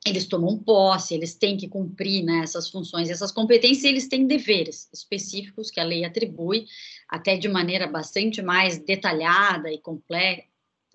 eles 0.06 0.26
tomam 0.26 0.56
posse, 0.58 1.14
eles 1.14 1.34
têm 1.34 1.56
que 1.56 1.68
cumprir 1.68 2.24
né, 2.24 2.40
essas 2.42 2.70
funções, 2.70 3.10
essas 3.10 3.32
competências, 3.32 3.84
eles 3.84 4.08
têm 4.08 4.26
deveres 4.26 4.88
específicos 4.92 5.70
que 5.70 5.80
a 5.80 5.84
lei 5.84 6.04
atribui, 6.04 6.66
até 7.08 7.36
de 7.36 7.48
maneira 7.48 7.86
bastante 7.86 8.40
mais 8.40 8.78
detalhada 8.78 9.70
e 9.70 9.78
completa, 9.78 10.44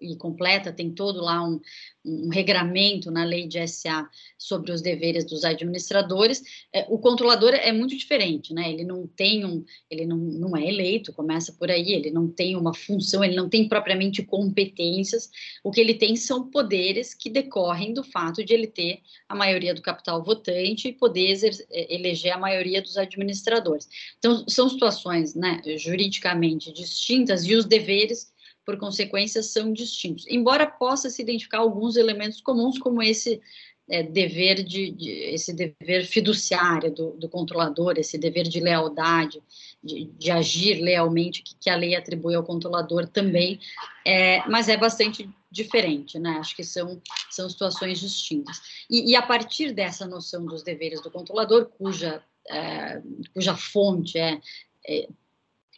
e 0.01 0.15
completa, 0.15 0.74
tem 0.74 0.91
todo 0.91 1.22
lá 1.22 1.48
um, 1.48 1.62
um 2.03 2.29
regramento 2.29 3.12
na 3.12 3.24
lei 3.24 3.48
de 3.48 3.65
SA 3.67 4.10
sobre 4.38 4.72
os 4.72 4.81
deveres 4.81 5.24
dos 5.24 5.46
administradores. 5.46 6.41
É, 6.74 6.86
o 6.89 6.98
controlador 6.98 7.53
é 7.53 7.72
muito 7.72 7.96
diferente, 7.96 8.53
né? 8.53 8.72
Ele 8.72 8.84
não 8.84 9.05
tem 9.08 9.46
um, 9.46 9.63
ele 9.89 10.05
não, 10.05 10.17
não 10.17 10.58
é 10.58 10.67
eleito, 10.67 11.13
começa 11.13 11.53
por 11.53 11.70
aí, 11.70 11.91
ele 11.91 12.10
não 12.10 12.27
tem 12.27 12.55
uma 12.55 12.74
função, 12.74 13.24
ele 13.24 13.36
não 13.36 13.48
tem 13.48 13.67
propriamente 13.67 14.24
competências. 14.24 15.29
O 15.63 15.72
que 15.72 15.79
ele 15.79 15.93
tem 15.93 16.15
são 16.15 16.50
poderes 16.50 17.13
que 17.13 17.29
decorrem 17.29 17.93
do 17.93 18.03
fato 18.03 18.43
de 18.43 18.53
ele 18.53 18.67
ter 18.67 19.01
a 19.29 19.36
maioria 19.36 19.74
do 19.74 19.81
capital 19.81 20.24
votante 20.24 20.88
e 20.88 20.93
poder 20.93 21.38
é, 21.70 21.93
eleger 21.93 22.34
a 22.34 22.38
maioria 22.38 22.81
dos 22.81 22.98
administradores. 22.98 23.88
Então, 24.17 24.43
são 24.48 24.67
situações, 24.67 25.36
né, 25.36 25.62
juridicamente 25.77 26.72
distintas 26.74 27.46
e 27.46 27.55
os 27.55 27.65
deveres 27.65 28.31
por 28.65 28.77
consequência, 28.77 29.41
são 29.41 29.74
distintos. 29.74 30.25
Embora 30.27 30.65
possa 30.65 31.10
se 31.10 31.22
identificar 31.22 31.60
alguns 31.60 31.96
elementos 31.96 32.41
comuns, 32.41 32.77
como 32.77 33.01
esse 33.01 33.41
é, 33.89 34.03
dever 34.03 34.63
de, 34.63 34.91
de, 34.91 35.10
esse 35.10 35.53
dever 35.53 36.06
fiduciário 36.06 36.91
do, 36.94 37.12
do, 37.12 37.27
controlador, 37.27 37.96
esse 37.98 38.18
dever 38.18 38.48
de 38.48 38.60
lealdade, 38.60 39.44
de, 39.84 40.06
de 40.18 40.32
agir 40.32 40.80
lealmente 40.82 41.44
que, 41.44 41.56
que, 41.60 41.70
a 41.70 41.75
lei 41.75 41.96
atribui 41.96 42.36
ao 42.36 42.44
controlador 42.44 43.08
também, 43.08 43.60
é, 44.06 44.48
mas 44.48 44.70
é 44.70 44.77
bastante 44.77 45.30
diferente, 45.51 46.18
né? 46.18 46.38
Acho 46.39 46.56
que 46.56 46.63
são, 46.63 47.01
são 47.30 47.50
situações 47.50 48.00
distintas. 48.00 48.86
E, 48.89 49.12
e 49.12 49.15
a 49.15 49.22
partir 49.22 49.74
dessa 49.74 50.08
noção 50.08 50.46
dos 50.46 50.63
deveres 50.63 51.01
do 51.01 51.12
controlador, 51.12 51.65
cuja, 51.77 52.24
é, 52.48 53.01
cuja 53.34 53.56
fonte 53.58 54.18
é, 54.18 54.39
é 54.88 55.08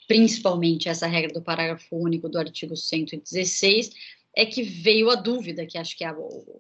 principalmente 0.08 0.90
essa 0.90 1.08
regra 1.08 1.34
do 1.34 1.42
parágrafo 1.42 1.96
único 1.96 2.30
do 2.30 2.38
artigo 2.38 2.76
116, 2.76 3.92
é 4.36 4.46
que 4.46 4.64
veio 4.64 5.10
a 5.10 5.16
dúvida, 5.16 5.66
que 5.66 5.78
acho 5.78 5.96
que 5.96 6.04
é 6.04 6.14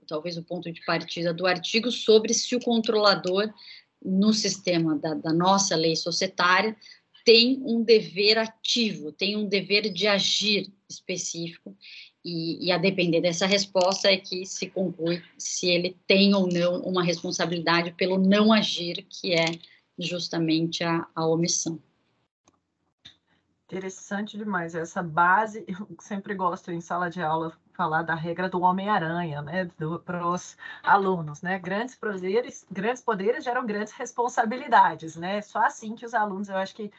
talvez 0.08 0.38
o 0.38 0.44
ponto 0.44 0.72
de 0.72 0.84
partida 0.86 1.34
do 1.34 1.46
artigo, 1.46 1.92
sobre 1.92 2.34
se 2.34 2.56
o 2.56 2.60
controlador, 2.60 3.52
no 4.06 4.34
sistema 4.34 4.98
da, 4.98 5.14
da 5.14 5.34
nossa 5.34 5.76
lei 5.76 5.96
societária, 5.96 6.76
tem 7.26 7.62
um 7.66 7.82
dever 7.82 8.38
ativo, 8.38 9.12
tem 9.12 9.36
um 9.38 9.48
dever 9.48 9.90
de 9.92 10.08
agir 10.08 10.72
específico, 10.90 11.76
e, 12.24 12.68
e, 12.68 12.72
a 12.72 12.78
depender 12.78 13.20
dessa 13.20 13.46
resposta 13.46 14.10
é 14.10 14.16
que 14.16 14.46
se 14.46 14.70
conclui 14.70 15.22
se 15.38 15.68
ele 15.68 15.98
tem 16.08 16.34
ou 16.34 16.48
não 16.48 16.80
uma 16.82 17.04
responsabilidade 17.04 17.92
pelo 17.92 18.18
não 18.18 18.54
agir, 18.54 19.06
que 19.10 19.34
é 19.34 19.46
justamente 20.00 20.86
a, 20.86 21.06
a 21.14 21.28
omissão. 21.28 21.82
Interessante 23.74 24.38
demais 24.38 24.76
essa 24.76 25.02
base. 25.02 25.66
Eu 25.68 25.88
sempre 26.00 26.36
gosto 26.36 26.72
em 26.72 26.80
sala 26.80 27.10
de 27.10 27.22
aula 27.24 27.52
falar 27.74 28.04
da 28.04 28.14
regra 28.14 28.48
do 28.48 28.62
Homem-Aranha, 28.62 29.42
né, 29.42 29.68
para 30.06 30.28
os 30.28 30.56
alunos, 30.84 31.42
né? 31.42 31.58
Grandes 31.58 31.96
poderes, 31.96 32.68
grandes 32.72 33.02
poderes 33.02 33.44
geram 33.44 33.66
grandes 33.66 33.92
responsabilidades, 33.94 35.16
né? 35.16 35.42
Só 35.42 35.58
assim 35.66 35.96
que 35.96 36.06
os 36.06 36.14
alunos, 36.14 36.50
eu 36.50 36.58
acho 36.58 36.76
que 36.76 36.92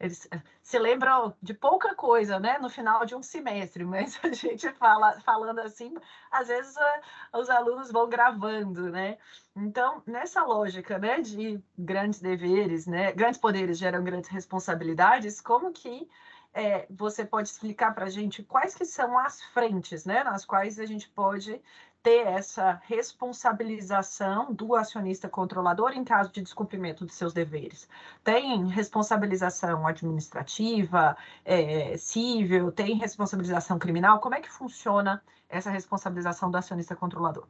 eles 0.00 0.28
eh, 0.30 0.40
se 0.62 0.78
lembram 0.78 1.34
de 1.42 1.52
pouca 1.52 1.94
coisa, 1.94 2.38
né, 2.38 2.58
no 2.58 2.68
final 2.68 3.04
de 3.04 3.14
um 3.14 3.22
semestre, 3.22 3.84
mas 3.84 4.18
a 4.22 4.32
gente 4.32 4.70
fala 4.74 5.20
falando 5.20 5.58
assim, 5.60 5.94
às 6.30 6.48
vezes 6.48 6.76
uh, 6.76 7.38
os 7.38 7.50
alunos 7.50 7.90
vão 7.90 8.08
gravando, 8.08 8.90
né? 8.90 9.18
Então, 9.56 10.02
nessa 10.06 10.44
lógica, 10.44 10.98
né, 10.98 11.20
de 11.20 11.60
grandes 11.76 12.20
deveres, 12.20 12.86
né, 12.86 13.12
grandes 13.12 13.40
poderes 13.40 13.78
geram 13.78 14.04
grandes 14.04 14.30
responsabilidades, 14.30 15.40
como 15.40 15.72
que 15.72 16.08
é, 16.54 16.86
você 16.90 17.24
pode 17.24 17.48
explicar 17.48 17.94
para 17.94 18.06
a 18.06 18.10
gente 18.10 18.42
quais 18.42 18.74
que 18.74 18.84
são 18.84 19.18
as 19.18 19.42
frentes, 19.42 20.04
né, 20.04 20.24
nas 20.24 20.44
quais 20.44 20.78
a 20.78 20.86
gente 20.86 21.08
pode 21.08 21.60
ter 22.02 22.26
essa 22.26 22.80
responsabilização 22.84 24.52
do 24.52 24.74
acionista 24.74 25.28
controlador 25.28 25.92
em 25.92 26.04
caso 26.04 26.32
de 26.32 26.42
descumprimento 26.42 27.04
de 27.04 27.12
seus 27.12 27.32
deveres? 27.32 27.88
Tem 28.22 28.66
responsabilização 28.68 29.86
administrativa, 29.86 31.16
é, 31.44 31.96
civil, 31.96 32.72
tem 32.72 32.96
responsabilização 32.96 33.78
criminal? 33.78 34.20
Como 34.20 34.34
é 34.34 34.40
que 34.40 34.50
funciona 34.50 35.22
essa 35.48 35.70
responsabilização 35.70 36.50
do 36.50 36.56
acionista 36.56 36.94
controlador? 36.94 37.46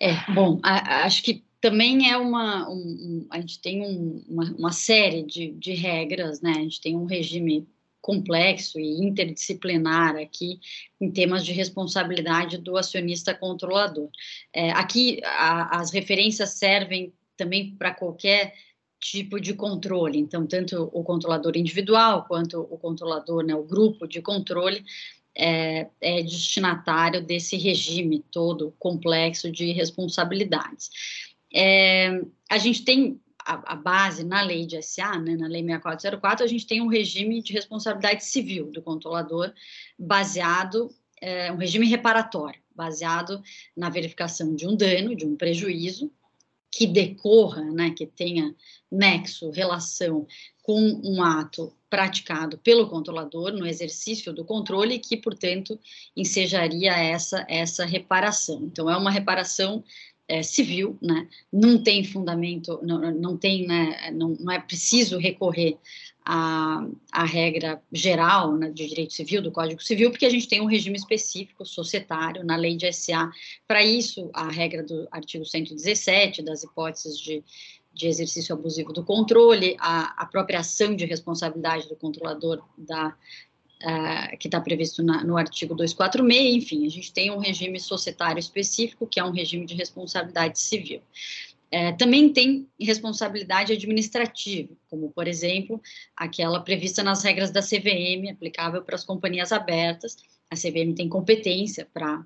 É, 0.00 0.32
bom, 0.32 0.60
a, 0.62 1.04
acho 1.04 1.22
que 1.22 1.44
também 1.60 2.10
é 2.10 2.16
uma. 2.16 2.68
Um, 2.68 2.74
um, 2.74 3.26
a 3.30 3.40
gente 3.40 3.60
tem 3.60 3.82
um, 3.82 4.24
uma, 4.28 4.44
uma, 4.56 4.72
série 4.72 5.24
de, 5.24 5.50
de 5.52 5.72
regras, 5.72 6.40
né? 6.40 6.52
A 6.52 6.60
gente 6.60 6.80
tem 6.80 6.96
um 6.96 7.04
regime 7.04 7.68
complexo 8.00 8.78
e 8.78 9.04
interdisciplinar 9.04 10.16
aqui 10.16 10.60
em 11.00 11.10
temas 11.10 11.44
de 11.44 11.52
responsabilidade 11.52 12.58
do 12.58 12.76
acionista 12.76 13.34
controlador. 13.34 14.08
É, 14.52 14.70
aqui 14.70 15.20
a, 15.24 15.80
as 15.80 15.90
referências 15.90 16.50
servem 16.50 17.12
também 17.36 17.74
para 17.76 17.94
qualquer 17.94 18.54
tipo 19.00 19.40
de 19.40 19.54
controle, 19.54 20.18
então 20.18 20.46
tanto 20.46 20.90
o 20.92 21.04
controlador 21.04 21.56
individual 21.56 22.24
quanto 22.24 22.60
o 22.60 22.76
controlador, 22.76 23.44
né, 23.44 23.54
o 23.54 23.62
grupo 23.62 24.08
de 24.08 24.20
controle 24.20 24.84
é, 25.36 25.86
é 26.00 26.22
destinatário 26.22 27.22
desse 27.22 27.56
regime 27.56 28.24
todo 28.32 28.74
complexo 28.78 29.50
de 29.52 29.70
responsabilidades. 29.70 30.90
É, 31.54 32.20
a 32.50 32.58
gente 32.58 32.84
tem 32.84 33.20
a, 33.48 33.72
a, 33.72 33.76
base 33.76 34.24
na 34.24 34.42
lei 34.42 34.66
de 34.66 34.80
SA, 34.82 35.18
né, 35.18 35.34
na 35.34 35.46
lei 35.46 35.62
6404, 35.62 36.44
a 36.44 36.48
gente 36.48 36.66
tem 36.66 36.82
um 36.82 36.86
regime 36.86 37.42
de 37.42 37.54
responsabilidade 37.54 38.22
civil 38.24 38.70
do 38.70 38.82
controlador 38.82 39.52
baseado, 39.98 40.94
é, 41.20 41.50
um 41.50 41.56
regime 41.56 41.86
reparatório, 41.86 42.60
baseado 42.76 43.42
na 43.74 43.88
verificação 43.88 44.54
de 44.54 44.66
um 44.66 44.76
dano, 44.76 45.16
de 45.16 45.24
um 45.24 45.34
prejuízo, 45.34 46.12
que 46.70 46.86
decorra, 46.86 47.62
né, 47.64 47.90
que 47.90 48.06
tenha 48.06 48.54
nexo, 48.92 49.50
relação 49.50 50.26
com 50.62 50.78
um 51.02 51.22
ato 51.22 51.72
praticado 51.88 52.58
pelo 52.58 52.88
controlador 52.90 53.52
no 53.52 53.66
exercício 53.66 54.30
do 54.34 54.44
controle 54.44 54.98
que, 54.98 55.16
portanto, 55.16 55.80
ensejaria 56.14 56.92
essa 56.92 57.46
essa 57.48 57.86
reparação. 57.86 58.64
Então, 58.64 58.90
é 58.90 58.96
uma 58.96 59.10
reparação 59.10 59.82
é, 60.28 60.42
civil, 60.42 60.96
né? 61.00 61.26
Não 61.50 61.82
tem 61.82 62.04
fundamento, 62.04 62.78
não, 62.82 63.00
não 63.12 63.36
tem, 63.36 63.66
né? 63.66 64.10
Não, 64.12 64.36
não 64.38 64.52
é 64.52 64.60
preciso 64.60 65.16
recorrer 65.16 65.78
à, 66.24 66.86
à 67.10 67.24
regra 67.24 67.82
geral 67.90 68.54
né, 68.54 68.70
de 68.70 68.86
direito 68.86 69.14
civil 69.14 69.40
do 69.40 69.50
Código 69.50 69.82
Civil, 69.82 70.10
porque 70.10 70.26
a 70.26 70.30
gente 70.30 70.46
tem 70.46 70.60
um 70.60 70.66
regime 70.66 70.96
específico 70.96 71.64
societário 71.64 72.44
na 72.44 72.56
lei 72.56 72.76
de 72.76 72.92
SA. 72.92 73.30
Para 73.66 73.82
isso, 73.82 74.28
a 74.34 74.48
regra 74.50 74.82
do 74.82 75.08
artigo 75.10 75.46
117 75.46 76.42
das 76.42 76.62
hipóteses 76.62 77.18
de 77.18 77.42
de 77.98 78.06
exercício 78.06 78.54
abusivo 78.54 78.92
do 78.92 79.04
controle, 79.04 79.76
a 79.80 80.22
apropriação 80.22 80.94
de 80.94 81.04
responsabilidade 81.04 81.88
do 81.88 81.96
controlador 81.96 82.62
da, 82.76 83.16
uh, 83.82 84.36
que 84.38 84.48
está 84.48 84.60
previsto 84.60 85.02
na, 85.02 85.24
no 85.24 85.36
artigo 85.36 85.74
246, 85.74 86.54
enfim, 86.56 86.86
a 86.86 86.90
gente 86.90 87.12
tem 87.12 87.30
um 87.30 87.38
regime 87.38 87.78
societário 87.78 88.38
específico, 88.38 89.06
que 89.06 89.20
é 89.20 89.24
um 89.24 89.30
regime 89.30 89.66
de 89.66 89.74
responsabilidade 89.74 90.58
civil. 90.58 91.00
É, 91.70 91.92
também 91.92 92.32
tem 92.32 92.66
responsabilidade 92.80 93.72
administrativa, 93.74 94.72
como, 94.88 95.10
por 95.10 95.28
exemplo, 95.28 95.80
aquela 96.16 96.60
prevista 96.60 97.02
nas 97.02 97.22
regras 97.22 97.50
da 97.50 97.60
CVM, 97.60 98.30
aplicável 98.30 98.82
para 98.82 98.94
as 98.94 99.04
companhias 99.04 99.52
abertas. 99.52 100.16
A 100.50 100.56
CVM 100.56 100.94
tem 100.94 101.08
competência 101.08 101.86
para 101.92 102.24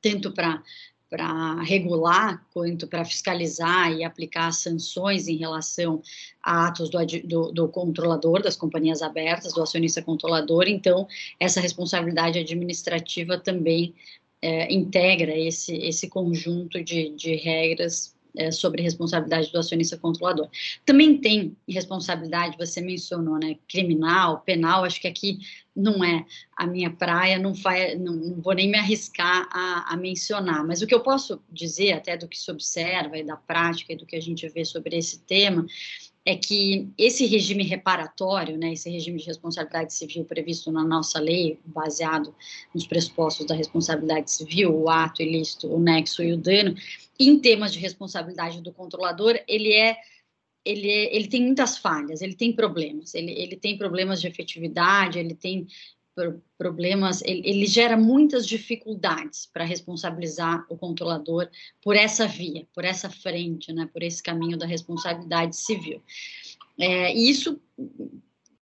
tanto 0.00 0.32
para 0.32 0.62
para 1.10 1.60
regular 1.62 2.46
quanto 2.54 2.86
para 2.86 3.04
fiscalizar 3.04 3.92
e 3.92 4.04
aplicar 4.04 4.52
sanções 4.52 5.26
em 5.26 5.36
relação 5.36 6.00
a 6.40 6.68
atos 6.68 6.88
do, 6.88 6.98
do, 7.24 7.52
do, 7.52 7.68
controlador 7.68 8.40
das 8.40 8.54
companhias 8.54 9.02
abertas, 9.02 9.52
do 9.52 9.60
acionista 9.60 10.00
controlador. 10.00 10.68
Então, 10.68 11.08
essa 11.40 11.60
responsabilidade 11.60 12.38
administrativa 12.38 13.36
também 13.36 13.92
é, 14.40 14.72
integra 14.72 15.36
esse, 15.36 15.76
esse 15.78 16.08
conjunto 16.08 16.82
de, 16.82 17.10
de 17.10 17.34
regras 17.34 18.14
é, 18.36 18.50
sobre 18.50 18.82
responsabilidade 18.82 19.50
do 19.52 19.58
acionista 19.58 19.96
controlador. 19.96 20.48
Também 20.84 21.18
tem 21.18 21.56
responsabilidade, 21.68 22.56
você 22.58 22.80
mencionou, 22.80 23.38
né, 23.38 23.56
criminal, 23.68 24.40
penal, 24.40 24.84
acho 24.84 25.00
que 25.00 25.08
aqui 25.08 25.38
não 25.74 26.04
é 26.04 26.24
a 26.56 26.66
minha 26.66 26.90
praia, 26.90 27.38
não, 27.38 27.54
faz, 27.54 27.98
não, 27.98 28.14
não 28.14 28.40
vou 28.40 28.54
nem 28.54 28.70
me 28.70 28.78
arriscar 28.78 29.48
a, 29.50 29.94
a, 29.94 29.96
mencionar, 29.96 30.66
mas 30.66 30.82
o 30.82 30.86
que 30.86 30.94
eu 30.94 31.00
posso 31.00 31.40
dizer, 31.50 31.92
até 31.92 32.16
do 32.16 32.28
que 32.28 32.38
se 32.38 32.50
observa 32.50 33.16
e 33.16 33.24
da 33.24 33.36
prática 33.36 33.92
e 33.92 33.96
do 33.96 34.04
que 34.04 34.16
a 34.16 34.20
gente 34.20 34.48
vê 34.48 34.64
sobre 34.64 34.96
esse 34.96 35.20
tema, 35.20 35.66
é 36.24 36.36
que 36.36 36.88
esse 36.98 37.24
regime 37.26 37.64
reparatório, 37.64 38.56
né, 38.58 38.72
esse 38.72 38.90
regime 38.90 39.18
de 39.18 39.26
responsabilidade 39.26 39.94
civil 39.94 40.24
previsto 40.24 40.70
na 40.70 40.84
nossa 40.84 41.18
lei, 41.18 41.58
baseado 41.64 42.34
nos 42.74 42.86
pressupostos 42.86 43.46
da 43.46 43.54
responsabilidade 43.54 44.30
civil, 44.30 44.74
o 44.74 44.90
ato 44.90 45.22
ilícito, 45.22 45.72
o 45.72 45.80
nexo 45.80 46.22
e 46.22 46.32
o 46.32 46.36
dano, 46.36 46.74
em 47.18 47.38
temas 47.38 47.72
de 47.72 47.78
responsabilidade 47.78 48.60
do 48.60 48.72
controlador, 48.72 49.38
ele 49.48 49.72
é 49.72 49.96
ele, 50.62 50.90
é, 50.90 51.16
ele 51.16 51.26
tem 51.26 51.42
muitas 51.42 51.78
falhas, 51.78 52.20
ele 52.20 52.34
tem 52.34 52.52
problemas, 52.52 53.14
ele, 53.14 53.32
ele 53.32 53.56
tem 53.56 53.78
problemas 53.78 54.20
de 54.20 54.26
efetividade, 54.26 55.18
ele 55.18 55.34
tem 55.34 55.66
problemas, 56.58 57.22
ele, 57.22 57.42
ele 57.44 57.66
gera 57.66 57.96
muitas 57.96 58.46
dificuldades 58.46 59.46
para 59.46 59.64
responsabilizar 59.64 60.64
o 60.68 60.76
controlador 60.76 61.48
por 61.82 61.96
essa 61.96 62.26
via, 62.26 62.66
por 62.74 62.84
essa 62.84 63.08
frente, 63.08 63.72
né, 63.72 63.88
por 63.92 64.02
esse 64.02 64.22
caminho 64.22 64.58
da 64.58 64.66
responsabilidade 64.66 65.56
civil. 65.56 66.02
É, 66.78 67.14
e 67.14 67.28
isso 67.28 67.60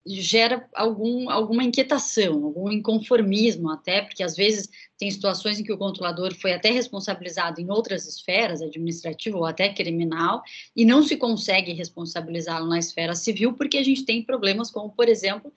gera 0.09 0.67
algum, 0.75 1.29
alguma 1.29 1.63
inquietação, 1.63 2.45
algum 2.45 2.71
inconformismo 2.71 3.71
até, 3.71 4.01
porque 4.01 4.23
às 4.23 4.35
vezes 4.35 4.69
tem 4.97 5.11
situações 5.11 5.61
em 5.61 5.65
que 5.65 5.73
o 5.73 5.79
controlador 5.79 6.35
foi 6.35 6.53
até 6.53 6.71
responsabilizado 6.71 7.61
em 7.61 7.71
outras 7.71 8.07
esferas, 8.07 8.63
administrativa 8.63 9.37
ou 9.37 9.45
até 9.45 9.69
criminal, 9.69 10.43
e 10.75 10.85
não 10.85 11.03
se 11.03 11.17
consegue 11.17 11.73
responsabilizá-lo 11.73 12.67
na 12.67 12.79
esfera 12.79 13.15
civil, 13.15 13.53
porque 13.53 13.77
a 13.77 13.83
gente 13.83 14.05
tem 14.05 14.23
problemas 14.23 14.71
como, 14.71 14.91
por 14.91 15.09
exemplo, 15.09 15.53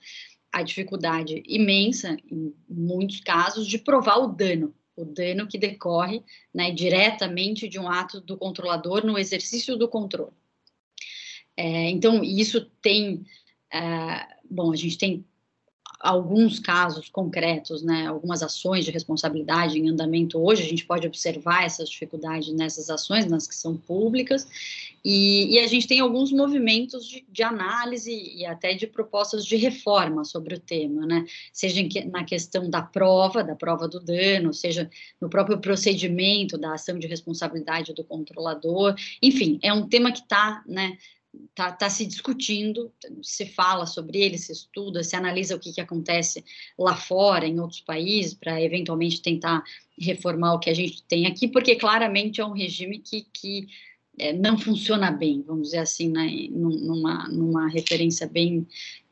a 0.52 0.62
dificuldade 0.62 1.42
imensa, 1.46 2.16
em 2.30 2.54
muitos 2.68 3.20
casos, 3.20 3.66
de 3.66 3.78
provar 3.78 4.18
o 4.18 4.26
dano, 4.26 4.74
o 4.94 5.04
dano 5.04 5.48
que 5.48 5.56
decorre 5.56 6.22
né, 6.52 6.70
diretamente 6.70 7.66
de 7.68 7.78
um 7.78 7.88
ato 7.88 8.20
do 8.20 8.36
controlador 8.36 9.04
no 9.04 9.18
exercício 9.18 9.76
do 9.76 9.88
controle. 9.88 10.32
É, 11.56 11.88
então, 11.90 12.22
isso 12.22 12.60
tem 12.82 13.24
é, 13.72 14.26
bom, 14.52 14.70
a 14.70 14.76
gente 14.76 14.98
tem 14.98 15.24
alguns 16.02 16.58
casos 16.58 17.08
concretos, 17.08 17.80
né, 17.82 18.08
algumas 18.08 18.42
ações 18.42 18.84
de 18.84 18.90
responsabilidade 18.90 19.78
em 19.78 19.88
andamento 19.88 20.36
hoje, 20.36 20.64
a 20.64 20.68
gente 20.68 20.84
pode 20.84 21.06
observar 21.06 21.64
essas 21.64 21.88
dificuldades 21.88 22.52
nessas 22.52 22.90
ações, 22.90 23.24
nas 23.26 23.46
que 23.46 23.54
são 23.54 23.76
públicas, 23.76 24.46
e, 25.04 25.54
e 25.54 25.58
a 25.60 25.66
gente 25.68 25.86
tem 25.86 26.00
alguns 26.00 26.32
movimentos 26.32 27.06
de, 27.06 27.24
de, 27.28 27.42
análise 27.44 28.10
e 28.10 28.44
até 28.44 28.74
de 28.74 28.86
propostas 28.86 29.44
de 29.44 29.54
reforma 29.56 30.24
sobre 30.24 30.56
o 30.56 30.60
tema, 30.60 31.06
né, 31.06 31.24
seja 31.52 31.80
na 32.10 32.24
questão 32.24 32.68
da 32.68 32.82
prova, 32.82 33.44
da 33.44 33.54
prova 33.54 33.86
do 33.86 34.00
dano, 34.00 34.52
seja 34.52 34.90
no 35.20 35.30
próprio 35.30 35.58
procedimento 35.58 36.58
da 36.58 36.74
ação 36.74 36.98
de 36.98 37.06
responsabilidade 37.06 37.94
do 37.94 38.02
controlador, 38.02 38.96
enfim, 39.22 39.60
é 39.62 39.72
um 39.72 39.88
tema 39.88 40.10
que 40.10 40.18
está, 40.18 40.64
né, 40.66 40.98
está 41.50 41.72
tá 41.72 41.88
se 41.88 42.06
discutindo, 42.06 42.92
se 43.22 43.46
fala 43.46 43.86
sobre 43.86 44.20
ele, 44.20 44.36
se 44.36 44.52
estuda, 44.52 45.02
se 45.02 45.16
analisa 45.16 45.56
o 45.56 45.58
que, 45.58 45.72
que 45.72 45.80
acontece 45.80 46.44
lá 46.78 46.94
fora, 46.94 47.46
em 47.46 47.58
outros 47.58 47.80
países, 47.80 48.34
para 48.34 48.60
eventualmente 48.60 49.22
tentar 49.22 49.62
reformar 49.98 50.54
o 50.54 50.58
que 50.58 50.70
a 50.70 50.74
gente 50.74 51.02
tem 51.04 51.26
aqui, 51.26 51.48
porque 51.48 51.76
claramente 51.76 52.40
é 52.40 52.44
um 52.44 52.52
regime 52.52 52.98
que, 52.98 53.26
que 53.32 53.66
é, 54.18 54.32
não 54.32 54.58
funciona 54.58 55.10
bem, 55.10 55.42
vamos 55.42 55.68
dizer 55.68 55.78
assim, 55.78 56.08
né, 56.08 56.48
numa, 56.50 57.28
numa 57.28 57.68
referência 57.68 58.26
bem, 58.26 58.66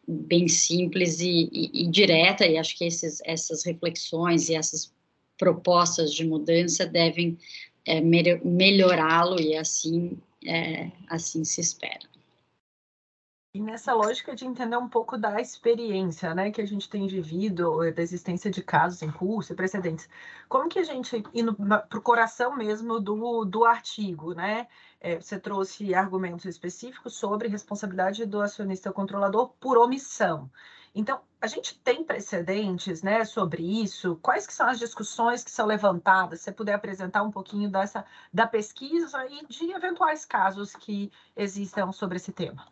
bem 0.06 0.46
simples 0.48 1.20
e, 1.20 1.48
e, 1.52 1.84
e 1.84 1.86
direta, 1.86 2.46
e 2.46 2.58
acho 2.58 2.76
que 2.76 2.84
esses, 2.84 3.20
essas 3.24 3.64
reflexões 3.64 4.48
e 4.48 4.54
essas 4.54 4.92
propostas 5.38 6.12
de 6.12 6.24
mudança 6.26 6.84
devem 6.84 7.38
é, 7.86 8.00
melhorá-lo 8.00 9.40
e 9.40 9.56
assim 9.56 10.18
é, 10.44 10.90
assim 11.08 11.44
se 11.44 11.60
espera. 11.60 12.09
E 13.52 13.60
nessa 13.60 13.92
lógica 13.92 14.34
de 14.34 14.46
entender 14.46 14.76
um 14.76 14.88
pouco 14.88 15.18
da 15.18 15.40
experiência, 15.40 16.32
né, 16.36 16.52
que 16.52 16.60
a 16.60 16.66
gente 16.66 16.88
tem 16.88 17.08
vivido, 17.08 17.80
da 17.92 18.00
existência 18.00 18.48
de 18.48 18.62
casos 18.62 19.02
em 19.02 19.10
curso 19.10 19.52
e 19.52 19.56
precedentes, 19.56 20.08
como 20.48 20.68
que 20.68 20.78
a 20.78 20.84
gente, 20.84 21.20
indo 21.34 21.52
para 21.54 21.98
o 21.98 22.00
coração 22.00 22.56
mesmo 22.56 23.00
do, 23.00 23.44
do 23.44 23.64
artigo, 23.64 24.34
né, 24.34 24.68
é, 25.00 25.16
você 25.20 25.38
trouxe 25.38 25.92
argumentos 25.94 26.44
específicos 26.44 27.16
sobre 27.16 27.48
responsabilidade 27.48 28.24
do 28.24 28.40
acionista 28.40 28.92
controlador 28.92 29.48
por 29.58 29.76
omissão. 29.78 30.48
Então, 30.94 31.20
a 31.40 31.48
gente 31.48 31.76
tem 31.80 32.04
precedentes 32.04 33.02
né, 33.02 33.24
sobre 33.24 33.64
isso? 33.82 34.16
Quais 34.22 34.46
que 34.46 34.54
são 34.54 34.68
as 34.68 34.78
discussões 34.78 35.42
que 35.42 35.50
são 35.50 35.66
levantadas? 35.66 36.38
Se 36.38 36.44
você 36.44 36.52
puder 36.52 36.74
apresentar 36.74 37.24
um 37.24 37.32
pouquinho 37.32 37.68
dessa, 37.68 38.04
da 38.32 38.46
pesquisa 38.46 39.26
e 39.26 39.44
de 39.46 39.72
eventuais 39.72 40.24
casos 40.24 40.72
que 40.76 41.10
existam 41.36 41.90
sobre 41.90 42.16
esse 42.16 42.32
tema. 42.32 42.64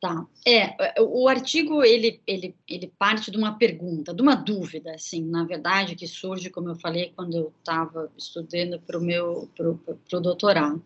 Tá. 0.00 0.24
É, 0.46 0.76
o 1.02 1.26
artigo 1.26 1.82
ele, 1.82 2.20
ele, 2.24 2.54
ele 2.68 2.92
parte 2.96 3.32
de 3.32 3.36
uma 3.36 3.58
pergunta, 3.58 4.14
de 4.14 4.22
uma 4.22 4.36
dúvida, 4.36 4.94
assim, 4.94 5.24
na 5.24 5.44
verdade, 5.44 5.96
que 5.96 6.06
surge, 6.06 6.50
como 6.50 6.68
eu 6.68 6.76
falei, 6.76 7.12
quando 7.16 7.36
eu 7.36 7.52
estava 7.58 8.08
estudando 8.16 8.80
para 8.80 8.96
o 8.96 9.02
meu 9.02 9.50
pro, 9.56 9.76
pro 10.08 10.20
doutorado. 10.20 10.80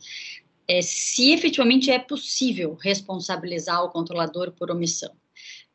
É, 0.66 0.80
se 0.80 1.30
efetivamente 1.30 1.90
é 1.90 1.98
possível 1.98 2.74
responsabilizar 2.80 3.84
o 3.84 3.90
controlador 3.90 4.52
por 4.52 4.70
omissão 4.70 5.12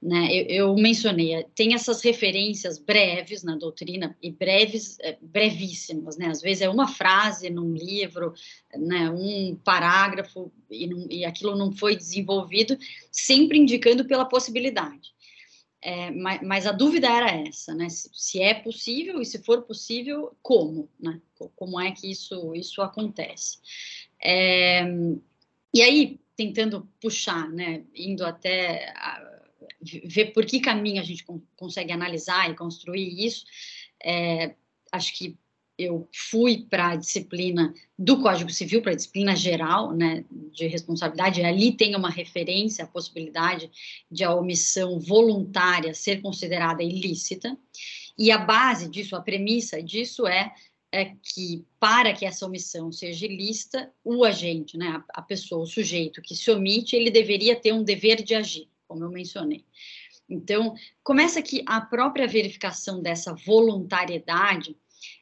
né, 0.01 0.27
eu, 0.31 0.45
eu, 0.67 0.75
mencionei, 0.75 1.43
tem 1.55 1.73
essas 1.73 2.01
referências 2.03 2.77
breves 2.77 3.43
na 3.43 3.55
doutrina, 3.55 4.15
e 4.21 4.31
breves, 4.31 4.97
é, 5.01 5.17
brevíssimas, 5.19 6.17
né, 6.17 6.27
às 6.27 6.39
vezes 6.39 6.61
é 6.61 6.69
uma 6.69 6.87
frase 6.87 7.49
num 7.49 7.73
livro, 7.73 8.33
né, 8.75 9.09
um 9.09 9.55
parágrafo, 9.55 10.51
e, 10.69 10.85
não, 10.85 11.07
e 11.09 11.25
aquilo 11.25 11.55
não 11.55 11.71
foi 11.71 11.95
desenvolvido, 11.95 12.77
sempre 13.11 13.57
indicando 13.57 14.05
pela 14.05 14.25
possibilidade. 14.25 15.15
É, 15.81 16.11
mas, 16.11 16.41
mas, 16.41 16.67
a 16.67 16.71
dúvida 16.71 17.07
era 17.07 17.31
essa, 17.31 17.73
né, 17.73 17.89
se, 17.89 18.09
se, 18.13 18.39
é 18.39 18.53
possível, 18.53 19.19
e 19.19 19.25
se 19.25 19.43
for 19.43 19.63
possível, 19.63 20.35
como, 20.43 20.89
né, 20.99 21.19
como 21.55 21.79
é 21.79 21.91
que 21.91 22.09
isso, 22.09 22.53
isso 22.53 22.81
acontece. 22.83 23.57
É, 24.23 24.83
e 25.73 25.81
aí, 25.81 26.19
tentando 26.35 26.87
puxar, 27.01 27.49
né, 27.49 27.83
indo 27.95 28.23
até... 28.23 28.89
A, 28.95 29.36
ver 30.05 30.33
por 30.33 30.45
que 30.45 30.59
caminho 30.59 31.01
a 31.01 31.05
gente 31.05 31.25
consegue 31.55 31.91
analisar 31.91 32.49
e 32.49 32.55
construir 32.55 33.25
isso. 33.25 33.45
É, 34.03 34.55
acho 34.91 35.17
que 35.17 35.37
eu 35.77 36.07
fui 36.11 36.65
para 36.67 36.89
a 36.89 36.95
disciplina 36.95 37.73
do 37.97 38.19
Código 38.21 38.49
Civil, 38.49 38.81
para 38.81 38.93
a 38.93 38.95
disciplina 38.95 39.35
geral, 39.35 39.93
né, 39.93 40.25
de 40.51 40.65
responsabilidade, 40.65 41.43
ali 41.43 41.71
tem 41.71 41.95
uma 41.95 42.09
referência 42.09 42.83
à 42.83 42.87
possibilidade 42.87 43.69
de 44.09 44.23
a 44.23 44.33
omissão 44.33 44.99
voluntária 44.99 45.93
ser 45.93 46.21
considerada 46.21 46.81
ilícita, 46.81 47.55
e 48.17 48.31
a 48.31 48.39
base 48.39 48.89
disso, 48.89 49.15
a 49.15 49.21
premissa 49.21 49.81
disso 49.81 50.25
é, 50.25 50.51
é 50.91 51.13
que, 51.21 51.63
para 51.79 52.11
que 52.11 52.25
essa 52.25 52.47
omissão 52.47 52.91
seja 52.91 53.27
ilícita, 53.27 53.91
o 54.03 54.23
agente, 54.23 54.77
né, 54.77 54.87
a, 54.87 55.19
a 55.19 55.21
pessoa, 55.21 55.61
o 55.61 55.67
sujeito 55.67 56.23
que 56.23 56.35
se 56.35 56.49
omite, 56.49 56.95
ele 56.95 57.11
deveria 57.11 57.55
ter 57.55 57.71
um 57.71 57.83
dever 57.83 58.23
de 58.23 58.33
agir 58.33 58.67
como 58.87 59.03
eu 59.03 59.09
mencionei. 59.09 59.65
Então, 60.29 60.75
começa 61.03 61.41
que 61.41 61.63
a 61.65 61.79
própria 61.79 62.27
verificação 62.27 63.01
dessa 63.01 63.33
voluntariedade, 63.33 64.75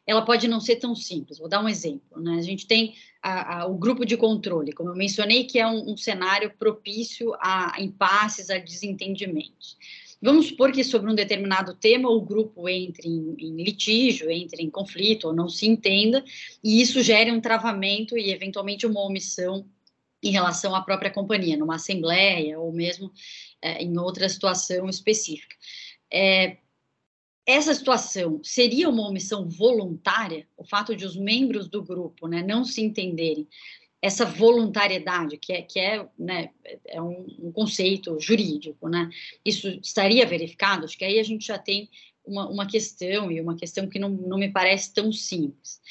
ela 0.06 0.24
pode 0.24 0.48
não 0.48 0.60
ser 0.60 0.78
tão 0.78 0.96
simples. 0.96 1.38
Vou 1.38 1.50
dar 1.50 1.64
um 1.64 1.70
exemplo. 1.70 2.22
Né? 2.22 2.38
A 2.38 2.42
gente 2.42 2.66
tem 2.66 2.96
a, 3.22 3.62
a, 3.62 3.66
o 3.68 3.78
grupo 3.78 4.06
de 4.06 4.18
controle, 4.18 4.72
como 4.72 4.90
eu 4.90 4.96
mencionei, 4.96 5.44
que 5.44 5.60
é 5.60 5.68
um, 5.68 5.92
um 5.92 5.98
cenário 5.98 6.52
propício 6.58 7.34
a 7.40 7.76
impasses, 7.80 8.50
a 8.50 8.58
desentendimentos. 8.58 9.78
Vamos 10.22 10.48
supor 10.48 10.72
que 10.72 10.84
sobre 10.84 11.12
um 11.12 11.16
determinado 11.16 11.76
tema 11.76 12.10
o 12.10 12.22
grupo 12.22 12.68
entre 12.68 13.08
em, 13.08 13.36
em, 13.38 13.64
litígio, 13.64 14.32
entre 14.32 14.64
em 14.64 14.70
conflito 14.72 15.28
ou 15.28 15.34
não 15.34 15.48
se 15.48 15.68
entenda, 15.68 16.24
e 16.64 16.82
isso 16.82 17.04
gere 17.04 17.32
um 17.32 17.42
travamento 17.42 18.18
e 18.18 18.32
eventualmente 18.32 18.88
uma 18.88 19.02
omissão 19.02 19.68
em 20.24 20.32
relação 20.32 20.74
à 20.76 20.82
própria 20.82 21.12
companhia, 21.12 21.58
numa 21.58 21.76
assembleia 21.76 22.60
ou 22.60 22.72
mesmo 22.72 23.12
é, 23.62 23.84
em 23.84 23.98
outra 23.98 24.28
situação 24.28 24.90
específica. 24.90 25.56
É, 26.12 26.58
essa 27.46 27.74
situação 27.76 28.40
seria 28.44 28.90
uma 28.90 29.08
omissão 29.08 29.48
voluntária, 29.48 30.48
o 30.58 30.64
fato 30.64 30.96
de 30.96 31.06
os 31.06 31.16
membros 31.16 31.68
do 31.68 31.84
grupo 31.84 32.28
né, 32.28 32.42
não 32.42 32.64
se 32.64 32.82
entenderem, 32.82 33.48
essa 34.02 34.26
voluntariedade, 34.26 35.38
que 35.38 35.54
é, 35.54 35.62
que 35.62 35.80
é, 35.80 36.08
né, 36.18 36.52
é 36.86 37.02
um, 37.02 37.26
um, 37.40 37.52
conceito 37.52 38.20
jurídico, 38.20 38.88
né, 38.88 39.10
isso 39.44 39.68
estaria 39.82 40.26
verificado? 40.26 40.86
Acho 40.86 40.98
que 40.98 41.06
aí 41.06 41.20
a 41.20 41.24
gente 41.24 41.48
já 41.48 41.58
tem 41.58 41.90
uma, 42.24 42.48
uma 42.50 42.68
questão, 42.68 43.32
e 43.32 43.40
uma 43.40 43.56
questão 43.56 43.88
que 43.88 44.00
não, 44.00 44.10
não 44.10 44.38
me 44.38 44.52
parece 44.52 44.94
tão 44.94 45.12
simples. 45.12 45.82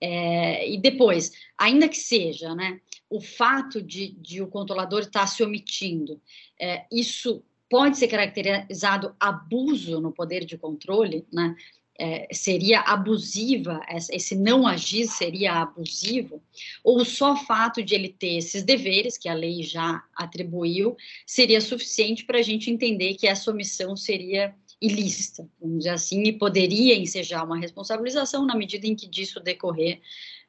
É, 0.00 0.68
e 0.68 0.76
depois, 0.78 1.32
ainda 1.56 1.88
que 1.88 1.96
seja, 1.96 2.54
né, 2.54 2.80
o 3.08 3.20
fato 3.20 3.80
de, 3.80 4.08
de 4.12 4.42
o 4.42 4.46
controlador 4.46 5.00
estar 5.00 5.20
tá 5.20 5.26
se 5.26 5.42
omitindo, 5.42 6.20
é, 6.60 6.84
isso 6.92 7.42
pode 7.68 7.98
ser 7.98 8.08
caracterizado 8.08 9.14
abuso 9.18 10.00
no 10.00 10.12
poder 10.12 10.44
de 10.44 10.56
controle, 10.56 11.26
né? 11.32 11.56
É, 11.98 12.28
seria 12.30 12.80
abusiva, 12.80 13.80
esse 13.88 14.36
não 14.36 14.66
agir 14.66 15.06
seria 15.06 15.62
abusivo, 15.62 16.42
ou 16.84 17.02
só 17.06 17.32
o 17.32 17.38
fato 17.38 17.82
de 17.82 17.94
ele 17.94 18.10
ter 18.10 18.36
esses 18.36 18.62
deveres, 18.62 19.16
que 19.16 19.30
a 19.30 19.34
lei 19.34 19.62
já 19.62 20.04
atribuiu, 20.14 20.94
seria 21.24 21.58
suficiente 21.58 22.26
para 22.26 22.38
a 22.38 22.42
gente 22.42 22.70
entender 22.70 23.14
que 23.14 23.26
essa 23.26 23.50
omissão 23.50 23.96
seria 23.96 24.54
ilícita, 24.80 25.48
vamos 25.60 25.78
dizer 25.78 25.90
assim, 25.90 26.22
e 26.24 26.32
poderia 26.32 26.96
ensejar 26.96 27.44
uma 27.44 27.58
responsabilização 27.58 28.44
na 28.44 28.54
medida 28.54 28.86
em 28.86 28.94
que 28.94 29.08
disso 29.08 29.40
decorrer 29.40 30.00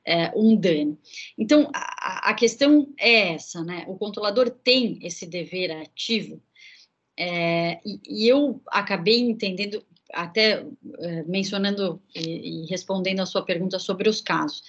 é, 0.05 0.31
um 0.35 0.55
dano. 0.55 0.97
Então, 1.37 1.69
a, 1.73 2.29
a, 2.29 2.33
questão 2.33 2.93
é 2.97 3.33
essa, 3.33 3.63
né? 3.63 3.85
O 3.87 3.95
controlador 3.95 4.49
tem 4.49 4.99
esse 5.01 5.25
dever 5.25 5.71
ativo, 5.71 6.41
é, 7.17 7.79
e, 7.85 7.99
e, 8.07 8.27
eu 8.27 8.61
acabei 8.67 9.19
entendendo, 9.19 9.83
até 10.13 10.65
é, 10.99 11.23
mencionando 11.23 12.01
e, 12.15 12.63
e, 12.63 12.65
respondendo 12.67 13.21
a 13.21 13.25
sua 13.25 13.43
pergunta 13.43 13.79
sobre 13.79 14.07
os 14.07 14.21
casos. 14.21 14.61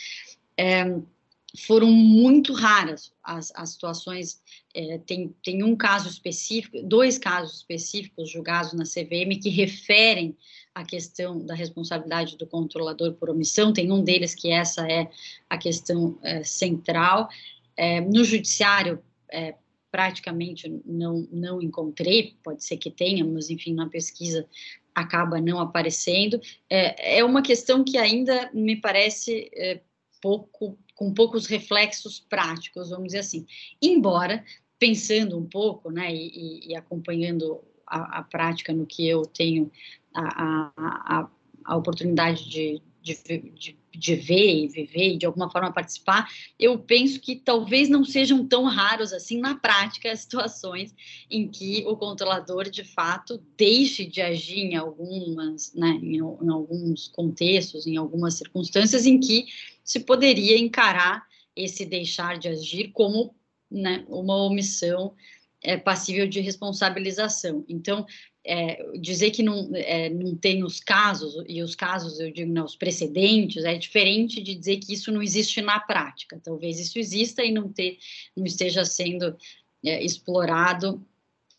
Foram 1.57 1.91
muito 1.91 2.53
raras 2.53 3.13
as, 3.23 3.51
as 3.55 3.71
situações. 3.71 4.41
É, 4.75 4.99
tem, 4.99 5.35
tem 5.43 5.63
um 5.63 5.75
caso 5.75 6.09
específico, 6.09 6.83
dois 6.83 7.17
casos 7.17 7.59
específicos 7.59 8.31
julgados 8.31 8.75
na 8.75 8.85
CVM 8.85 9.41
que 9.41 9.49
referem 9.49 10.37
a 10.75 10.85
questão 10.85 11.45
da 11.45 11.55
responsabilidade 11.55 12.37
do 12.37 12.47
controlador 12.47 13.15
por 13.15 13.31
omissão, 13.31 13.73
tem 13.73 13.91
um 13.91 14.05
deles 14.05 14.35
que 14.35 14.51
essa 14.51 14.87
é 14.87 15.11
a 15.49 15.59
questão 15.59 16.19
é, 16.23 16.45
central. 16.45 17.29
É, 17.77 18.01
no 18.01 18.23
judiciário, 18.23 19.03
é, 19.31 19.55
praticamente 19.91 20.69
não, 20.85 21.27
não 21.33 21.63
encontrei, 21.63 22.37
pode 22.45 22.63
ser 22.63 22.77
que 22.77 22.91
tenha, 22.91 23.25
mas 23.25 23.51
enfim, 23.51 23.73
na 23.73 23.89
pesquisa 23.89 24.47
acaba 24.95 25.41
não 25.41 25.61
aparecendo. 25.61 26.41
É, 26.69 27.19
é 27.19 27.25
uma 27.25 27.43
questão 27.43 27.83
que 27.83 27.97
ainda 27.97 28.51
me 28.53 28.77
parece 28.77 29.51
é, 29.55 29.81
pouco, 30.21 30.79
com 30.99 31.15
poucos 31.15 31.47
reflexos 31.47 32.19
práticos, 32.19 32.91
vamos 32.91 33.07
dizer 33.07 33.21
assim. 33.21 33.47
Embora, 33.81 34.45
pensando 34.81 35.39
um 35.39 35.45
pouco, 35.45 35.93
né, 35.93 36.13
e, 36.13 36.71
e 36.71 36.77
acompanhando 36.77 37.61
a, 37.87 38.19
a, 38.19 38.23
prática 38.25 38.73
no 38.73 38.85
que 38.85 39.07
eu 39.07 39.23
tenho 39.25 39.71
a, 40.13 40.73
a, 40.77 41.29
a 41.65 41.77
oportunidade 41.77 42.51
de, 42.51 42.83
de, 43.01 43.15
de, 43.55 43.79
de, 43.95 44.15
ver 44.17 44.65
e 44.65 44.67
viver 44.67 45.15
e 45.15 45.17
de 45.17 45.25
alguma 45.25 45.49
forma 45.49 45.73
participar, 45.73 46.29
eu 46.59 46.77
penso 46.81 47.21
que 47.21 47.37
talvez 47.37 47.89
não 47.89 48.05
sejam 48.05 48.45
tão 48.45 48.65
raros 48.65 49.13
assim 49.13 49.39
na 49.39 49.55
prática 49.55 50.11
as 50.11 50.21
situações 50.21 50.93
em 51.31 51.49
que 51.49 51.85
o 51.87 51.97
controlador 51.97 52.69
de 52.69 52.83
fato 52.83 53.41
deixe 53.57 54.05
de 54.05 54.21
agir 54.21 54.59
em 54.59 54.75
algumas, 54.75 55.73
né, 55.75 55.91
em, 56.03 56.17
em 56.17 56.51
alguns 56.51 57.07
contextos, 57.07 57.87
em 57.87 57.97
algumas 57.97 58.35
circunstâncias 58.35 59.07
em 59.07 59.21
que 59.21 59.47
se 59.89 60.01
poderia 60.01 60.59
encarar 60.59 61.27
esse 61.57 61.87
deixar 61.87 62.39
de 62.39 62.47
agir 62.47 62.93
como 62.93 63.35
né, 63.71 64.05
uma 64.07 64.37
omissão 64.37 65.15
é, 65.63 65.79
passível 65.79 66.29
de 66.29 66.41
responsabilização. 66.41 67.65
Então, 67.67 68.07
é, 68.45 68.85
dizer 69.01 69.31
que 69.31 69.43
não, 69.43 69.71
é, 69.75 70.11
não 70.11 70.37
tem 70.37 70.63
os 70.63 70.79
casos, 70.79 71.43
e 71.49 71.63
os 71.63 71.75
casos, 71.75 72.21
eu 72.21 72.31
digo, 72.31 72.53
não, 72.53 72.67
os 72.67 72.77
precedentes, 72.77 73.65
é 73.65 73.77
diferente 73.79 74.43
de 74.43 74.55
dizer 74.55 74.77
que 74.77 74.93
isso 74.93 75.11
não 75.11 75.23
existe 75.23 75.63
na 75.63 75.81
prática. 75.81 76.39
Talvez 76.45 76.79
isso 76.79 76.99
exista 76.99 77.43
e 77.43 77.51
não, 77.51 77.73
ter, 77.73 77.99
não 78.37 78.45
esteja 78.45 78.85
sendo 78.85 79.35
é, 79.83 80.05
explorado 80.05 81.03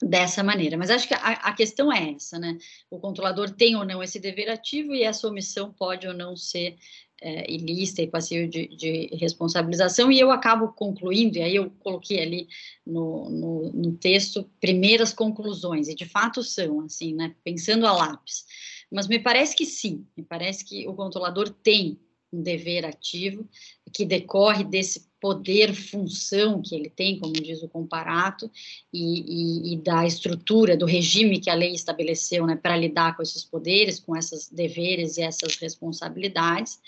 dessa 0.02 0.44
maneira. 0.44 0.78
Mas 0.78 0.90
acho 0.90 1.08
que 1.08 1.14
a, 1.14 1.18
a, 1.20 1.54
questão 1.54 1.92
é 1.92 2.14
essa, 2.14 2.40
né? 2.40 2.58
O 2.90 3.00
controlador 3.00 3.50
tem 3.52 3.76
ou 3.76 3.86
não 3.86 4.02
esse 4.02 4.20
dever 4.20 4.50
ativo 4.50 4.96
e 4.96 5.04
essa 5.04 5.28
omissão 5.28 5.72
pode 5.72 6.08
ou 6.08 6.14
não 6.14 6.36
ser 6.36 6.78
é, 7.22 7.52
ilícita 7.52 8.02
e 8.02 8.08
passível 8.08 8.48
de, 8.48 8.68
de, 8.68 9.10
responsabilização, 9.18 10.12
e 10.12 10.20
eu 10.20 10.32
acabo 10.32 10.70
concluindo, 10.70 11.38
e 11.38 11.42
aí 11.42 11.56
eu 11.56 11.70
coloquei 11.80 12.22
ali 12.22 12.48
no, 12.86 13.30
no, 13.30 13.72
no, 13.74 13.92
texto 13.98 14.50
primeiras 14.60 15.14
conclusões, 15.14 15.88
e 15.88 15.96
de 15.96 16.06
fato 16.06 16.42
são, 16.44 16.82
assim, 16.82 17.14
né, 17.14 17.36
pensando 17.44 17.86
a 17.86 17.92
lápis, 17.92 18.46
mas 18.92 19.08
me 19.08 19.20
parece 19.20 19.56
que 19.56 19.66
sim, 19.66 20.06
me 20.16 20.24
parece 20.24 20.64
que 20.64 20.88
o 20.88 20.94
controlador 20.94 21.50
tem 21.50 22.00
um 22.32 22.42
dever 22.42 22.86
ativo 22.86 23.48
que 23.94 24.06
decorre 24.06 24.64
desse 24.64 25.09
poder, 25.20 25.74
função 25.74 26.62
que 26.62 26.76
ele 26.76 26.90
tem, 26.90 27.20
como 27.20 27.34
diz 27.34 27.62
o 27.62 27.68
comparato, 27.68 28.50
e, 28.92 29.72
e, 29.72 29.74
e 29.74 29.78
da 29.78 30.06
estrutura, 30.06 30.78
do 30.78 30.86
regime 30.86 31.40
que 31.40 31.50
a 31.50 31.56
lei 31.56 31.74
estabeleceu 31.74 32.46
né, 32.46 32.56
para 32.56 32.78
lidar 32.78 33.16
com 33.16 33.24
esses 33.24 33.44
poderes, 33.44 34.00
com 34.00 34.16
esses 34.16 34.50
deveres 34.50 35.18
e 35.18 35.22
essas 35.22 35.56
responsabilidades. 35.56 36.80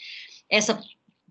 Essa 0.50 0.82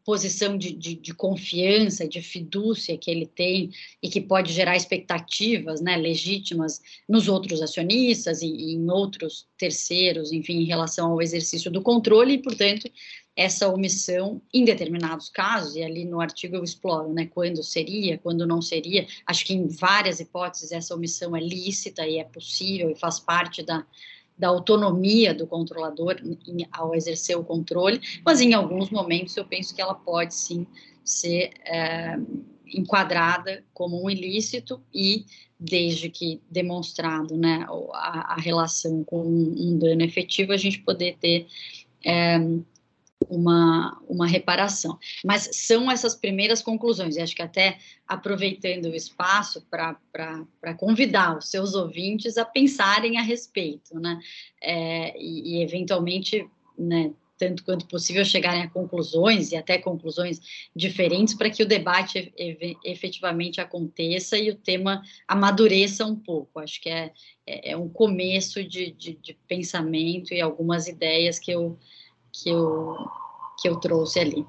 posição 0.04 0.56
de, 0.56 0.72
de, 0.72 0.94
de, 0.94 1.14
confiança, 1.14 2.08
de 2.08 2.22
fidúcia 2.22 2.96
que 2.96 3.10
ele 3.10 3.26
tem 3.26 3.70
e 4.02 4.08
que 4.08 4.20
pode 4.20 4.52
gerar 4.52 4.76
expectativas 4.76 5.80
né, 5.80 5.96
legítimas 5.96 6.80
nos 7.08 7.28
outros 7.28 7.62
acionistas 7.62 8.42
e, 8.42 8.46
e, 8.46 8.72
em 8.72 8.90
outros 8.90 9.46
terceiros, 9.58 10.32
enfim, 10.32 10.62
em 10.62 10.64
relação 10.64 11.12
ao 11.12 11.22
exercício 11.22 11.70
do 11.70 11.82
controle, 11.82 12.34
e, 12.34 12.38
portanto, 12.38 12.90
essa 13.40 13.66
omissão 13.70 14.38
em 14.52 14.66
determinados 14.66 15.30
casos, 15.30 15.74
e 15.74 15.82
ali 15.82 16.04
no 16.04 16.20
artigo 16.20 16.56
eu 16.56 16.62
exploro, 16.62 17.10
né, 17.10 17.24
quando 17.24 17.62
seria, 17.62 18.18
quando 18.18 18.46
não 18.46 18.60
seria, 18.60 19.06
acho 19.26 19.46
que 19.46 19.54
em 19.54 19.66
várias 19.66 20.20
hipóteses 20.20 20.72
essa 20.72 20.94
omissão 20.94 21.34
é 21.34 21.40
lícita 21.40 22.06
e 22.06 22.18
é 22.18 22.24
possível 22.24 22.90
e 22.90 22.94
faz 22.94 23.18
parte 23.18 23.62
da, 23.62 23.86
da 24.36 24.48
autonomia 24.48 25.32
do 25.32 25.46
controlador 25.46 26.16
em, 26.22 26.68
ao 26.70 26.94
exercer 26.94 27.34
o 27.34 27.42
controle, 27.42 27.98
mas 28.26 28.42
em 28.42 28.52
alguns 28.52 28.90
momentos 28.90 29.34
eu 29.38 29.44
penso 29.46 29.74
que 29.74 29.80
ela 29.80 29.94
pode 29.94 30.34
sim 30.34 30.66
ser 31.02 31.52
é, 31.64 32.18
enquadrada 32.66 33.64
como 33.72 34.04
um 34.04 34.10
ilícito 34.10 34.82
e 34.92 35.24
desde 35.58 36.10
que 36.10 36.42
demonstrado 36.50 37.38
né, 37.38 37.66
a, 37.94 38.34
a 38.34 38.36
relação 38.38 39.02
com 39.02 39.22
um, 39.22 39.54
um, 39.56 39.78
dano 39.78 40.02
efetivo, 40.02 40.52
a 40.52 40.58
gente 40.58 40.80
poder 40.80 41.16
ter 41.18 41.46
é, 42.04 42.38
uma, 43.28 44.00
uma 44.08 44.26
reparação. 44.26 44.98
Mas 45.24 45.50
são 45.52 45.90
essas 45.90 46.14
primeiras 46.14 46.62
conclusões, 46.62 47.16
e 47.16 47.20
acho 47.20 47.34
que 47.34 47.42
até 47.42 47.78
aproveitando 48.06 48.86
o 48.86 48.94
espaço 48.94 49.64
para 49.70 50.74
convidar 50.76 51.38
os 51.38 51.48
seus 51.48 51.74
ouvintes 51.74 52.36
a 52.36 52.44
pensarem 52.44 53.18
a 53.18 53.22
respeito, 53.22 53.98
né? 53.98 54.18
É, 54.62 55.16
e, 55.18 55.56
e, 55.58 55.62
eventualmente, 55.62 56.48
né, 56.78 57.12
tanto 57.40 57.64
quanto 57.64 57.86
possível, 57.86 58.22
chegarem 58.22 58.62
a 58.62 58.68
conclusões 58.68 59.50
e 59.50 59.56
até 59.56 59.78
conclusões 59.78 60.68
diferentes 60.76 61.32
para 61.32 61.48
que 61.48 61.62
o 61.62 61.66
debate 61.66 62.34
efetivamente 62.84 63.62
aconteça 63.62 64.36
e 64.36 64.50
o 64.50 64.54
tema 64.54 65.02
amadureça 65.26 66.04
um 66.04 66.16
pouco. 66.16 66.60
Acho 66.60 66.78
que 66.82 66.90
é, 66.90 67.10
é, 67.46 67.70
é 67.70 67.76
um 67.76 67.88
começo 67.88 68.62
de, 68.62 68.90
de, 68.90 69.14
de 69.14 69.32
pensamento 69.48 70.34
e 70.34 70.40
algumas 70.40 70.86
ideias 70.86 71.38
que 71.38 71.50
eu 71.50 71.78
que 72.32 72.50
eu, 72.50 72.96
que 73.58 73.68
eu 73.68 73.76
trouxe 73.76 74.20
ali. 74.20 74.46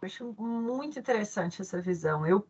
Eu 0.00 0.06
acho 0.06 0.34
muito 0.38 0.98
interessante 0.98 1.62
essa 1.62 1.80
visão. 1.80 2.26
Eu 2.26 2.46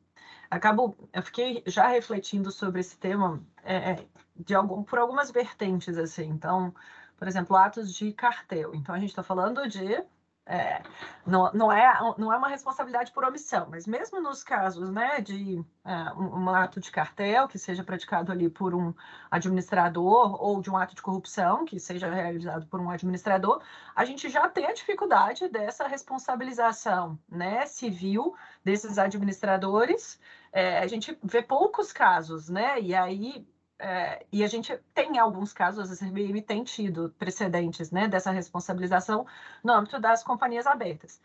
acabo, 0.51 0.97
eu 1.13 1.23
fiquei 1.23 1.63
já 1.67 1.87
refletindo 1.89 2.51
sobre 2.51 2.81
esse 2.81 2.97
tema 2.97 3.43
é, 3.63 3.93
é, 3.93 4.07
de 4.37 4.55
algum, 4.55 4.83
por 4.83 4.99
algumas 4.99 5.31
vertentes 5.31 5.99
assim. 5.99 6.29
Então, 6.29 6.75
por 7.17 7.29
exemplo, 7.29 7.57
atos 7.57 7.95
de 7.95 8.13
cartel. 8.13 8.75
Então, 8.75 8.95
a 8.95 8.99
gente 8.99 9.11
está 9.11 9.23
falando 9.23 9.69
de 9.69 10.03
é, 10.45 10.83
não, 11.25 11.53
não, 11.53 11.71
é, 11.71 12.15
não 12.19 12.33
é 12.33 12.37
uma 12.37 12.49
responsabilidade 12.49 13.13
por 13.13 13.25
omissão, 13.25 13.69
mas 13.71 13.87
mesmo 13.87 14.21
nos 14.21 14.43
casos 14.43 14.91
né, 14.91 15.21
de 15.21 15.65
é, 15.85 16.13
um, 16.15 16.41
um, 16.41 16.51
ato 16.51 16.81
de 16.81 16.91
cartel 16.91 17.47
que 17.47 17.59
seja 17.59 17.85
praticado 17.85 18.33
ali 18.33 18.49
por 18.51 18.75
um 18.75 18.93
administrador 19.31 20.43
ou 20.43 20.61
de 20.61 20.69
um 20.69 20.77
ato 20.77 20.97
de 20.97 21.03
corrupção 21.03 21.65
que 21.65 21.79
seja 21.79 22.13
realizado 22.13 22.67
por 22.67 22.81
um 22.81 22.91
administrador, 22.91 23.63
a 23.95 24.05
gente 24.05 24.29
já 24.29 24.49
tem 24.49 24.67
a 24.67 24.73
dificuldade 24.73 25.49
dessa 25.49 25.87
responsabilização 25.87 27.17
né, 27.29 27.65
civil 27.67 28.35
desses 28.65 28.99
administradores. 28.99 30.19
É, 30.53 30.81
a 30.81 30.87
gente 30.89 31.17
vê 31.23 31.41
poucos 31.41 31.93
casos, 31.93 32.49
né? 32.49 32.81
E 32.81 32.95
aí 32.95 33.47
é, 33.79 34.25
e 34.31 34.45
a 34.45 34.47
gente 34.47 34.77
tem 34.95 35.19
alguns 35.19 35.53
casos, 35.53 35.91
a 35.91 35.97
CVM 35.97 36.41
tem 36.47 36.63
tido 36.63 37.11
precedentes 37.19 37.91
né, 37.91 38.07
dessa 38.07 38.31
responsabilização 38.31 39.27
no 39.63 39.73
âmbito 39.73 39.99
das 39.99 40.23
companhias 40.23 40.67
abertas. 40.67 41.21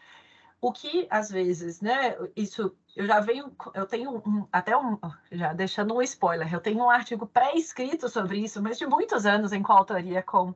O 0.60 0.72
que, 0.72 1.08
às 1.10 1.30
vezes, 1.30 1.82
né, 1.82 2.18
isso, 2.36 2.76
eu 2.96 3.06
já 3.06 3.20
venho, 3.20 3.56
eu 3.76 3.86
tenho 3.86 4.18
um, 4.26 4.48
até 4.52 4.76
um, 4.76 4.98
já 5.32 5.54
deixando 5.54 5.94
um 5.96 6.02
spoiler, 6.02 6.52
eu 6.52 6.60
tenho 6.60 6.80
um 6.80 6.90
artigo 6.90 7.28
pré-escrito 7.28 8.10
sobre 8.10 8.40
isso, 8.40 8.62
mas 8.62 8.80
de 8.80 8.88
muitos 8.88 9.28
anos 9.28 9.54
em 9.54 9.62
coautoria 9.62 10.24
com 10.24 10.56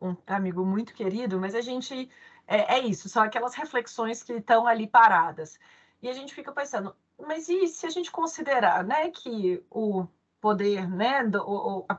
um 0.00 0.14
amigo 0.26 0.64
muito 0.66 0.92
querido, 0.92 1.40
mas 1.40 1.54
a 1.54 1.62
gente, 1.62 2.10
é, 2.46 2.76
é 2.76 2.78
isso, 2.80 3.08
são 3.08 3.22
aquelas 3.22 3.54
reflexões 3.54 4.22
que 4.22 4.34
estão 4.34 4.66
ali 4.66 4.86
paradas. 4.86 5.58
E 6.02 6.08
a 6.10 6.12
gente 6.12 6.34
fica 6.34 6.52
pensando, 6.52 6.94
mas 7.18 7.48
e 7.48 7.66
se 7.68 7.86
a 7.86 7.90
gente 7.90 8.10
considerar, 8.10 8.84
né, 8.84 9.10
que 9.10 9.64
o 9.70 10.06
poder, 10.40 10.88
né, 10.88 11.24
do, 11.24 11.84
a, 11.88 11.92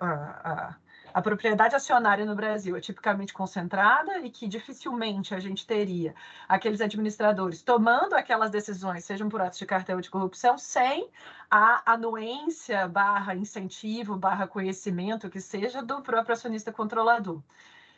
a, 0.00 0.76
a, 1.12 1.22
propriedade 1.22 1.74
acionária 1.74 2.24
no 2.24 2.34
Brasil 2.34 2.76
é 2.76 2.80
tipicamente 2.80 3.32
concentrada 3.32 4.18
e 4.20 4.30
que 4.30 4.48
dificilmente 4.48 5.34
a 5.34 5.40
gente 5.40 5.66
teria 5.66 6.14
aqueles 6.48 6.80
administradores 6.80 7.62
tomando 7.62 8.14
aquelas 8.14 8.50
decisões, 8.50 9.04
sejam 9.04 9.28
por 9.28 9.40
atos 9.40 9.58
de 9.58 9.66
cartel 9.66 10.00
de 10.00 10.10
corrupção, 10.10 10.56
sem 10.56 11.08
a 11.50 11.92
anuência 11.92 12.88
barra 12.88 13.34
incentivo, 13.34 14.16
barra 14.16 14.46
conhecimento 14.46 15.28
que 15.28 15.40
seja 15.40 15.82
do 15.82 16.00
próprio 16.00 16.32
acionista 16.32 16.72
controlador. 16.72 17.42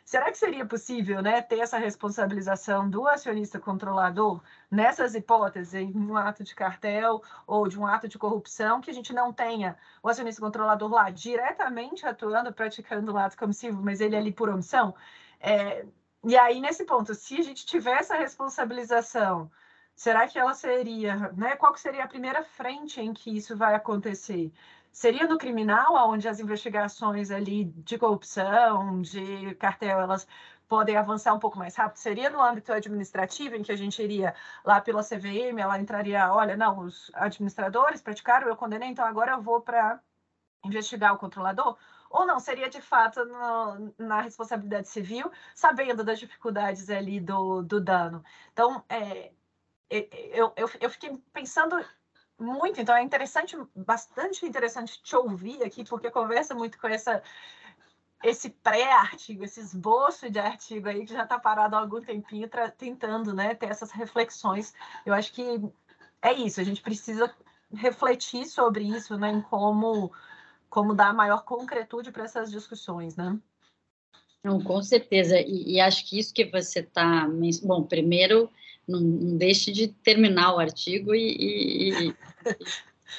Será 0.07 0.31
que 0.31 0.37
seria 0.37 0.65
possível 0.65 1.21
né, 1.21 1.41
ter 1.41 1.59
essa 1.59 1.77
responsabilização 1.77 2.89
do 2.89 3.05
acionista 3.09 3.59
controlador 3.59 4.41
nessas 4.71 5.13
hipóteses, 5.15 5.73
em 5.73 5.93
um 5.93 6.15
ato 6.15 6.45
de 6.45 6.55
cartel 6.55 7.21
ou 7.45 7.67
de 7.67 7.77
um 7.77 7.85
ato 7.85 8.07
de 8.07 8.17
corrupção, 8.17 8.79
que 8.79 8.89
a 8.89 8.93
gente 8.93 9.11
não 9.11 9.33
tenha 9.33 9.77
o 10.01 10.07
acionista 10.07 10.41
controlador 10.41 10.89
lá 10.89 11.09
diretamente 11.09 12.05
atuando, 12.05 12.53
praticando 12.53 13.11
um 13.13 13.17
ato 13.17 13.37
comissivo, 13.37 13.83
mas 13.83 13.99
ele 13.99 14.15
ali 14.15 14.31
por 14.31 14.47
omissão? 14.47 14.95
É, 15.41 15.85
e 16.23 16.37
aí, 16.37 16.61
nesse 16.61 16.85
ponto, 16.85 17.13
se 17.13 17.41
a 17.41 17.43
gente 17.43 17.65
tiver 17.65 17.97
essa 17.97 18.15
responsabilização, 18.15 19.51
será 19.97 20.27
que 20.27 20.39
ela 20.39 20.53
seria, 20.53 21.15
né? 21.33 21.55
Qual 21.57 21.75
seria 21.75 22.03
a 22.05 22.07
primeira 22.07 22.43
frente 22.43 23.01
em 23.01 23.13
que 23.13 23.35
isso 23.35 23.57
vai 23.57 23.75
acontecer? 23.75 24.53
Seria 24.91 25.27
no 25.27 25.37
criminal, 25.37 25.95
onde 26.09 26.27
as 26.27 26.39
investigações 26.39 27.31
ali 27.31 27.65
de 27.65 27.97
corrupção, 27.97 29.01
de 29.01 29.55
cartel, 29.55 29.99
elas 29.99 30.27
podem 30.67 30.95
avançar 30.97 31.33
um 31.33 31.39
pouco 31.39 31.57
mais 31.57 31.75
rápido? 31.75 31.97
Seria 31.97 32.29
no 32.29 32.41
âmbito 32.41 32.71
administrativo, 32.73 33.55
em 33.55 33.63
que 33.63 33.71
a 33.71 33.75
gente 33.75 34.01
iria 34.01 34.35
lá 34.63 34.79
pela 34.81 35.03
CVM, 35.03 35.59
ela 35.59 35.79
entraria, 35.79 36.31
olha, 36.33 36.55
não, 36.55 36.79
os 36.79 37.11
administradores 37.15 38.01
praticaram, 38.01 38.47
eu 38.47 38.55
condenei, 38.55 38.89
então 38.89 39.05
agora 39.05 39.33
eu 39.33 39.41
vou 39.41 39.61
para 39.61 39.99
investigar 40.65 41.13
o 41.13 41.17
controlador? 41.17 41.77
Ou 42.09 42.25
não, 42.25 42.39
seria 42.39 42.69
de 42.69 42.81
fato 42.81 43.23
no, 43.25 43.93
na 43.97 44.21
responsabilidade 44.21 44.87
civil, 44.89 45.31
sabendo 45.55 46.03
das 46.03 46.19
dificuldades 46.19 46.89
ali 46.89 47.19
do, 47.19 47.61
do 47.61 47.81
dano. 47.81 48.23
Então, 48.53 48.83
é, 48.89 49.31
eu, 49.89 50.53
eu, 50.55 50.69
eu 50.81 50.89
fiquei 50.89 51.17
pensando 51.33 51.83
muito, 52.39 52.79
então 52.79 52.95
é 52.95 53.01
interessante, 53.01 53.57
bastante 53.75 54.45
interessante 54.45 55.01
te 55.01 55.15
ouvir 55.15 55.63
aqui, 55.63 55.83
porque 55.83 56.11
conversa 56.11 56.53
muito 56.53 56.77
com 56.79 56.87
essa 56.87 57.21
esse 58.23 58.49
pré-artigo, 58.49 59.43
esse 59.43 59.59
esboço 59.59 60.29
de 60.29 60.39
artigo 60.39 60.89
aí 60.89 61.05
que 61.05 61.13
já 61.13 61.23
está 61.23 61.39
parado 61.39 61.75
há 61.75 61.79
algum 61.79 62.01
tempinho, 62.01 62.49
tentando 62.75 63.33
né, 63.33 63.53
ter 63.53 63.69
essas 63.69 63.91
reflexões. 63.91 64.73
Eu 65.05 65.13
acho 65.13 65.31
que 65.33 65.43
é 66.21 66.33
isso, 66.33 66.59
a 66.59 66.63
gente 66.63 66.81
precisa 66.81 67.33
refletir 67.71 68.45
sobre 68.47 68.83
isso, 68.83 69.17
né, 69.17 69.29
em 69.29 69.41
como, 69.41 70.11
como 70.69 70.95
dar 70.95 71.13
maior 71.13 71.43
concretude 71.43 72.11
para 72.11 72.23
essas 72.23 72.51
discussões, 72.51 73.15
né? 73.15 73.37
Não, 74.43 74.63
com 74.63 74.81
certeza, 74.81 75.39
e, 75.39 75.73
e 75.73 75.79
acho 75.79 76.07
que 76.09 76.17
isso 76.17 76.33
que 76.33 76.45
você 76.45 76.79
está... 76.79 77.27
Bom, 77.63 77.83
primeiro 77.83 78.49
não, 78.87 78.99
não 78.99 79.37
deixe 79.37 79.71
de 79.71 79.87
terminar 79.87 80.55
o 80.55 80.59
artigo 80.59 81.13
e. 81.13 82.09
e, 82.09 82.15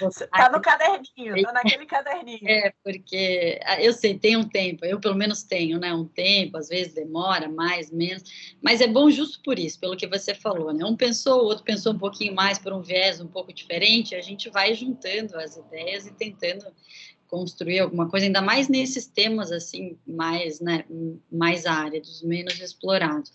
Está 0.00 0.50
no 0.50 0.60
caderninho, 0.60 1.36
está 1.36 1.50
naquele 1.50 1.86
caderninho. 1.86 2.46
É, 2.46 2.72
porque 2.84 3.58
ah, 3.64 3.82
eu 3.82 3.92
sei, 3.92 4.18
tem 4.18 4.36
um 4.36 4.46
tempo, 4.46 4.84
eu 4.84 5.00
pelo 5.00 5.14
menos 5.14 5.42
tenho, 5.42 5.78
né? 5.78 5.92
Um 5.92 6.04
tempo, 6.04 6.58
às 6.58 6.68
vezes 6.68 6.92
demora 6.92 7.48
mais, 7.48 7.90
menos, 7.90 8.22
mas 8.62 8.80
é 8.80 8.86
bom 8.86 9.10
justo 9.10 9.40
por 9.42 9.58
isso, 9.58 9.80
pelo 9.80 9.96
que 9.96 10.06
você 10.06 10.34
falou, 10.34 10.72
né? 10.72 10.84
Um 10.84 10.94
pensou, 10.94 11.42
o 11.42 11.46
outro 11.46 11.64
pensou 11.64 11.94
um 11.94 11.98
pouquinho 11.98 12.34
mais 12.34 12.58
por 12.58 12.72
um 12.72 12.82
viés 12.82 13.20
um 13.20 13.26
pouco 13.26 13.52
diferente, 13.52 14.14
a 14.14 14.20
gente 14.20 14.50
vai 14.50 14.74
juntando 14.74 15.36
as 15.38 15.56
ideias 15.56 16.06
e 16.06 16.12
tentando 16.12 16.66
construir 17.28 17.78
alguma 17.80 18.08
coisa, 18.08 18.26
ainda 18.26 18.42
mais 18.42 18.68
nesses 18.68 19.06
temas 19.06 19.52
assim 19.52 19.96
mais, 20.06 20.60
né, 20.60 20.84
mais 21.30 21.66
áridos, 21.66 22.22
menos 22.22 22.58
explorados. 22.60 23.30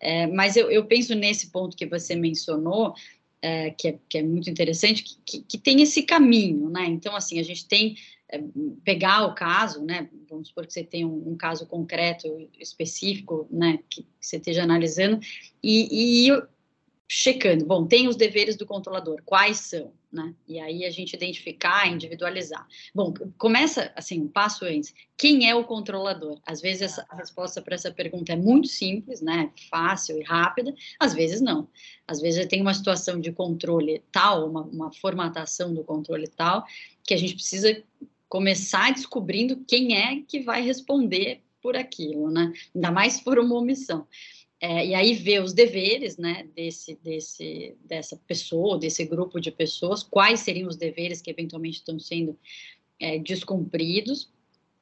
É, 0.00 0.26
mas 0.26 0.56
eu, 0.56 0.70
eu, 0.70 0.84
penso 0.86 1.14
nesse 1.14 1.50
ponto 1.50 1.76
que 1.76 1.86
você 1.86 2.14
mencionou, 2.14 2.94
é, 3.40 3.70
que, 3.70 3.88
é, 3.88 3.98
que, 4.08 4.18
é, 4.18 4.22
muito 4.22 4.48
interessante, 4.48 5.02
que, 5.02 5.16
que, 5.24 5.42
que, 5.42 5.58
tem 5.58 5.82
esse 5.82 6.02
caminho, 6.02 6.70
né? 6.70 6.86
Então, 6.86 7.14
assim, 7.14 7.38
a 7.38 7.42
gente 7.42 7.66
tem 7.66 7.96
é, 8.28 8.40
pegar 8.84 9.26
o 9.26 9.34
caso, 9.34 9.84
né? 9.84 10.08
Vamos 10.30 10.48
supor 10.48 10.66
que 10.66 10.72
você 10.72 10.84
tem 10.84 11.04
um, 11.04 11.32
um 11.32 11.36
caso 11.36 11.66
concreto, 11.66 12.48
específico, 12.58 13.46
né? 13.50 13.80
Que, 13.90 14.06
você 14.20 14.36
esteja 14.36 14.62
analisando, 14.62 15.20
e, 15.62 16.28
e 16.28 16.42
checando, 17.14 17.66
bom, 17.66 17.86
tem 17.86 18.08
os 18.08 18.16
deveres 18.16 18.56
do 18.56 18.64
controlador, 18.64 19.20
quais 19.26 19.58
são, 19.58 19.92
né? 20.10 20.34
E 20.48 20.58
aí 20.58 20.82
a 20.82 20.90
gente 20.90 21.12
identificar, 21.12 21.86
individualizar. 21.86 22.66
Bom, 22.94 23.12
começa 23.36 23.92
assim, 23.94 24.22
um 24.22 24.28
passo 24.28 24.64
antes. 24.64 24.94
Quem 25.14 25.46
é 25.46 25.54
o 25.54 25.62
controlador? 25.62 26.40
Às 26.46 26.62
vezes 26.62 26.80
essa, 26.80 27.06
a 27.10 27.16
resposta 27.16 27.60
para 27.60 27.74
essa 27.74 27.90
pergunta 27.90 28.32
é 28.32 28.36
muito 28.36 28.66
simples, 28.66 29.20
né? 29.20 29.52
Fácil 29.68 30.18
e 30.18 30.22
rápida, 30.22 30.74
às 30.98 31.12
vezes 31.12 31.42
não. 31.42 31.68
Às 32.08 32.18
vezes 32.22 32.46
tem 32.46 32.62
uma 32.62 32.72
situação 32.72 33.20
de 33.20 33.30
controle 33.30 34.02
tal, 34.10 34.48
uma, 34.48 34.62
uma 34.62 34.90
formatação 34.90 35.74
do 35.74 35.84
controle 35.84 36.26
tal, 36.28 36.64
que 37.04 37.12
a 37.12 37.18
gente 37.18 37.34
precisa 37.34 37.82
começar 38.26 38.90
descobrindo 38.90 39.62
quem 39.68 39.98
é 39.98 40.22
que 40.26 40.40
vai 40.40 40.62
responder 40.62 41.42
por 41.60 41.76
aquilo, 41.76 42.30
né? 42.30 42.54
Ainda 42.74 42.90
mais 42.90 43.20
por 43.20 43.38
uma 43.38 43.54
omissão. 43.54 44.06
É, 44.64 44.86
e 44.86 44.94
aí 44.94 45.12
ver 45.14 45.42
os 45.42 45.52
deveres, 45.52 46.16
né, 46.16 46.46
desse, 46.54 46.96
desse, 47.02 47.76
dessa 47.84 48.16
pessoa, 48.28 48.78
desse 48.78 49.04
grupo 49.04 49.40
de 49.40 49.50
pessoas, 49.50 50.04
quais 50.04 50.38
seriam 50.38 50.68
os 50.68 50.76
deveres 50.76 51.20
que 51.20 51.32
eventualmente 51.32 51.78
estão 51.78 51.98
sendo 51.98 52.38
é, 53.00 53.18
descumpridos. 53.18 54.30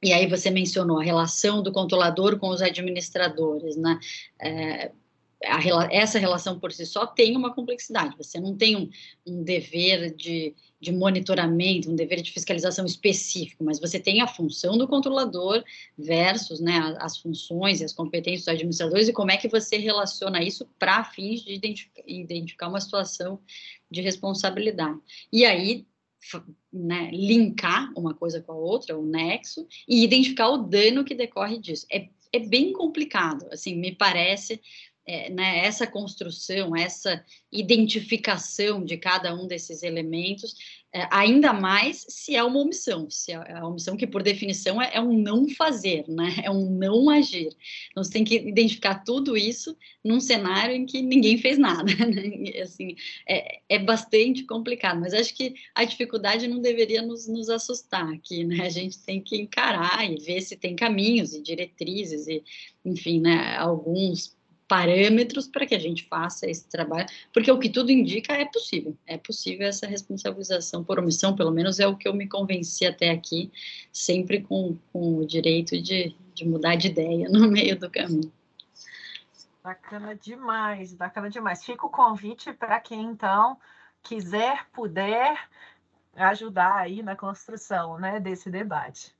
E 0.03 0.13
aí 0.13 0.27
você 0.27 0.51
mencionou 0.51 0.99
a 0.99 1.03
relação 1.03 1.63
do 1.63 1.71
controlador 1.71 2.37
com 2.37 2.49
os 2.49 2.61
administradores, 2.61 3.75
né? 3.75 3.99
É, 4.39 4.91
a, 5.43 5.87
essa 5.91 6.19
relação 6.19 6.59
por 6.59 6.71
si 6.71 6.85
só 6.85 7.05
tem 7.05 7.35
uma 7.35 7.53
complexidade. 7.53 8.15
Você 8.17 8.39
não 8.39 8.55
tem 8.55 8.75
um, 8.75 8.89
um 9.25 9.43
dever 9.43 10.13
de, 10.15 10.53
de, 10.79 10.91
monitoramento, 10.91 11.89
um 11.89 11.95
dever 11.95 12.21
de 12.21 12.31
fiscalização 12.31 12.85
específico, 12.85 13.63
mas 13.63 13.79
você 13.79 13.99
tem 13.99 14.21
a 14.21 14.27
função 14.27 14.77
do 14.77 14.87
controlador 14.87 15.63
versus 15.97 16.59
né, 16.59 16.95
as 16.99 17.17
funções 17.17 17.81
e 17.81 17.85
as 17.85 17.93
competências 17.93 18.45
dos 18.45 18.53
administradores 18.53 19.07
e 19.07 19.13
como 19.13 19.31
é 19.31 19.37
que 19.37 19.47
você 19.47 19.77
relaciona 19.77 20.43
isso 20.43 20.67
para 20.77 21.03
fins 21.03 21.41
de 21.41 21.53
identificar, 21.53 22.03
identificar 22.05 22.67
uma 22.67 22.81
situação 22.81 23.39
de 23.89 24.01
responsabilidade. 24.01 24.99
E 25.31 25.45
aí 25.45 25.85
né, 26.71 27.09
linkar 27.11 27.91
uma 27.95 28.13
coisa 28.13 28.41
com 28.41 28.51
a 28.51 28.55
outra, 28.55 28.97
o 28.97 29.05
nexo, 29.05 29.67
e 29.87 30.03
identificar 30.03 30.49
o 30.49 30.57
dano 30.57 31.03
que 31.03 31.15
decorre 31.15 31.57
disso. 31.57 31.85
É, 31.91 32.07
é 32.31 32.39
bem 32.39 32.71
complicado, 32.71 33.47
assim, 33.51 33.75
me 33.75 33.93
parece 33.93 34.61
é, 35.05 35.29
né, 35.29 35.65
essa 35.65 35.87
construção, 35.87 36.75
essa 36.75 37.23
identificação 37.51 38.83
de 38.83 38.97
cada 38.97 39.33
um 39.33 39.47
desses 39.47 39.83
elementos, 39.83 40.55
é, 40.93 41.07
ainda 41.09 41.53
mais 41.53 42.05
se 42.09 42.35
é 42.35 42.43
uma 42.43 42.59
omissão, 42.59 43.09
se 43.09 43.31
é, 43.31 43.35
é 43.35 43.53
a 43.53 43.67
omissão 43.67 43.95
que, 43.95 44.05
por 44.05 44.21
definição, 44.21 44.81
é, 44.81 44.91
é, 44.93 45.01
um 45.01 45.17
não 45.17 45.49
fazer, 45.49 46.05
né, 46.07 46.35
é 46.43 46.51
um 46.51 46.69
não 46.69 47.09
agir. 47.09 47.49
Então, 47.89 48.03
você 48.03 48.11
tem 48.11 48.23
que 48.23 48.35
identificar 48.35 48.95
tudo 49.03 49.37
isso 49.37 49.75
num 50.03 50.19
cenário 50.19 50.75
em 50.75 50.85
que 50.85 51.01
ninguém 51.01 51.37
fez 51.37 51.57
nada, 51.57 51.91
né? 52.05 52.61
assim, 52.61 52.95
é, 53.27 53.59
é, 53.69 53.79
bastante 53.79 54.43
complicado, 54.43 54.99
mas 54.99 55.13
acho 55.13 55.33
que 55.33 55.55
a 55.73 55.83
dificuldade 55.83 56.47
não 56.47 56.61
deveria 56.61 57.01
nos, 57.01 57.27
nos 57.27 57.49
assustar 57.49 58.07
aqui, 58.13 58.43
né, 58.43 58.65
a 58.65 58.69
gente 58.69 58.99
tem 58.99 59.21
que 59.21 59.37
encarar 59.37 60.09
e 60.09 60.15
ver 60.15 60.41
se 60.41 60.55
tem 60.55 60.75
caminhos 60.75 61.33
e 61.33 61.41
diretrizes 61.41 62.27
e, 62.27 62.43
enfim, 62.85 63.19
né, 63.19 63.55
alguns 63.57 64.35
parâmetros 64.71 65.49
para 65.49 65.65
que 65.65 65.75
a 65.75 65.79
gente 65.79 66.07
faça 66.07 66.49
esse 66.49 66.65
trabalho, 66.69 67.05
porque 67.33 67.51
o 67.51 67.59
que 67.59 67.67
tudo 67.67 67.91
indica 67.91 68.31
é 68.31 68.45
possível, 68.45 68.97
é 69.05 69.17
possível 69.17 69.67
essa 69.67 69.85
responsabilização 69.85 70.81
por 70.81 70.97
omissão, 70.97 71.35
pelo 71.35 71.51
menos 71.51 71.77
é 71.81 71.85
o 71.85 71.97
que 71.97 72.07
eu 72.07 72.13
me 72.13 72.25
convenci 72.25 72.85
até 72.85 73.09
aqui, 73.09 73.51
sempre 73.91 74.41
com, 74.41 74.77
com 74.93 75.17
o 75.17 75.27
direito 75.27 75.71
de, 75.81 76.15
de 76.33 76.47
mudar 76.47 76.75
de 76.75 76.87
ideia 76.87 77.27
no 77.29 77.51
meio 77.51 77.77
do 77.77 77.91
caminho. 77.91 78.31
Bacana 79.61 80.15
demais, 80.15 80.93
bacana 80.93 81.29
demais. 81.29 81.65
Fica 81.65 81.85
o 81.85 81.89
convite 81.89 82.53
para 82.53 82.79
quem 82.79 83.01
então 83.01 83.57
quiser, 84.01 84.67
puder 84.71 85.49
ajudar 86.15 86.77
aí 86.77 87.03
na 87.03 87.17
construção 87.17 87.99
né, 87.99 88.21
desse 88.21 88.49
debate. 88.49 89.13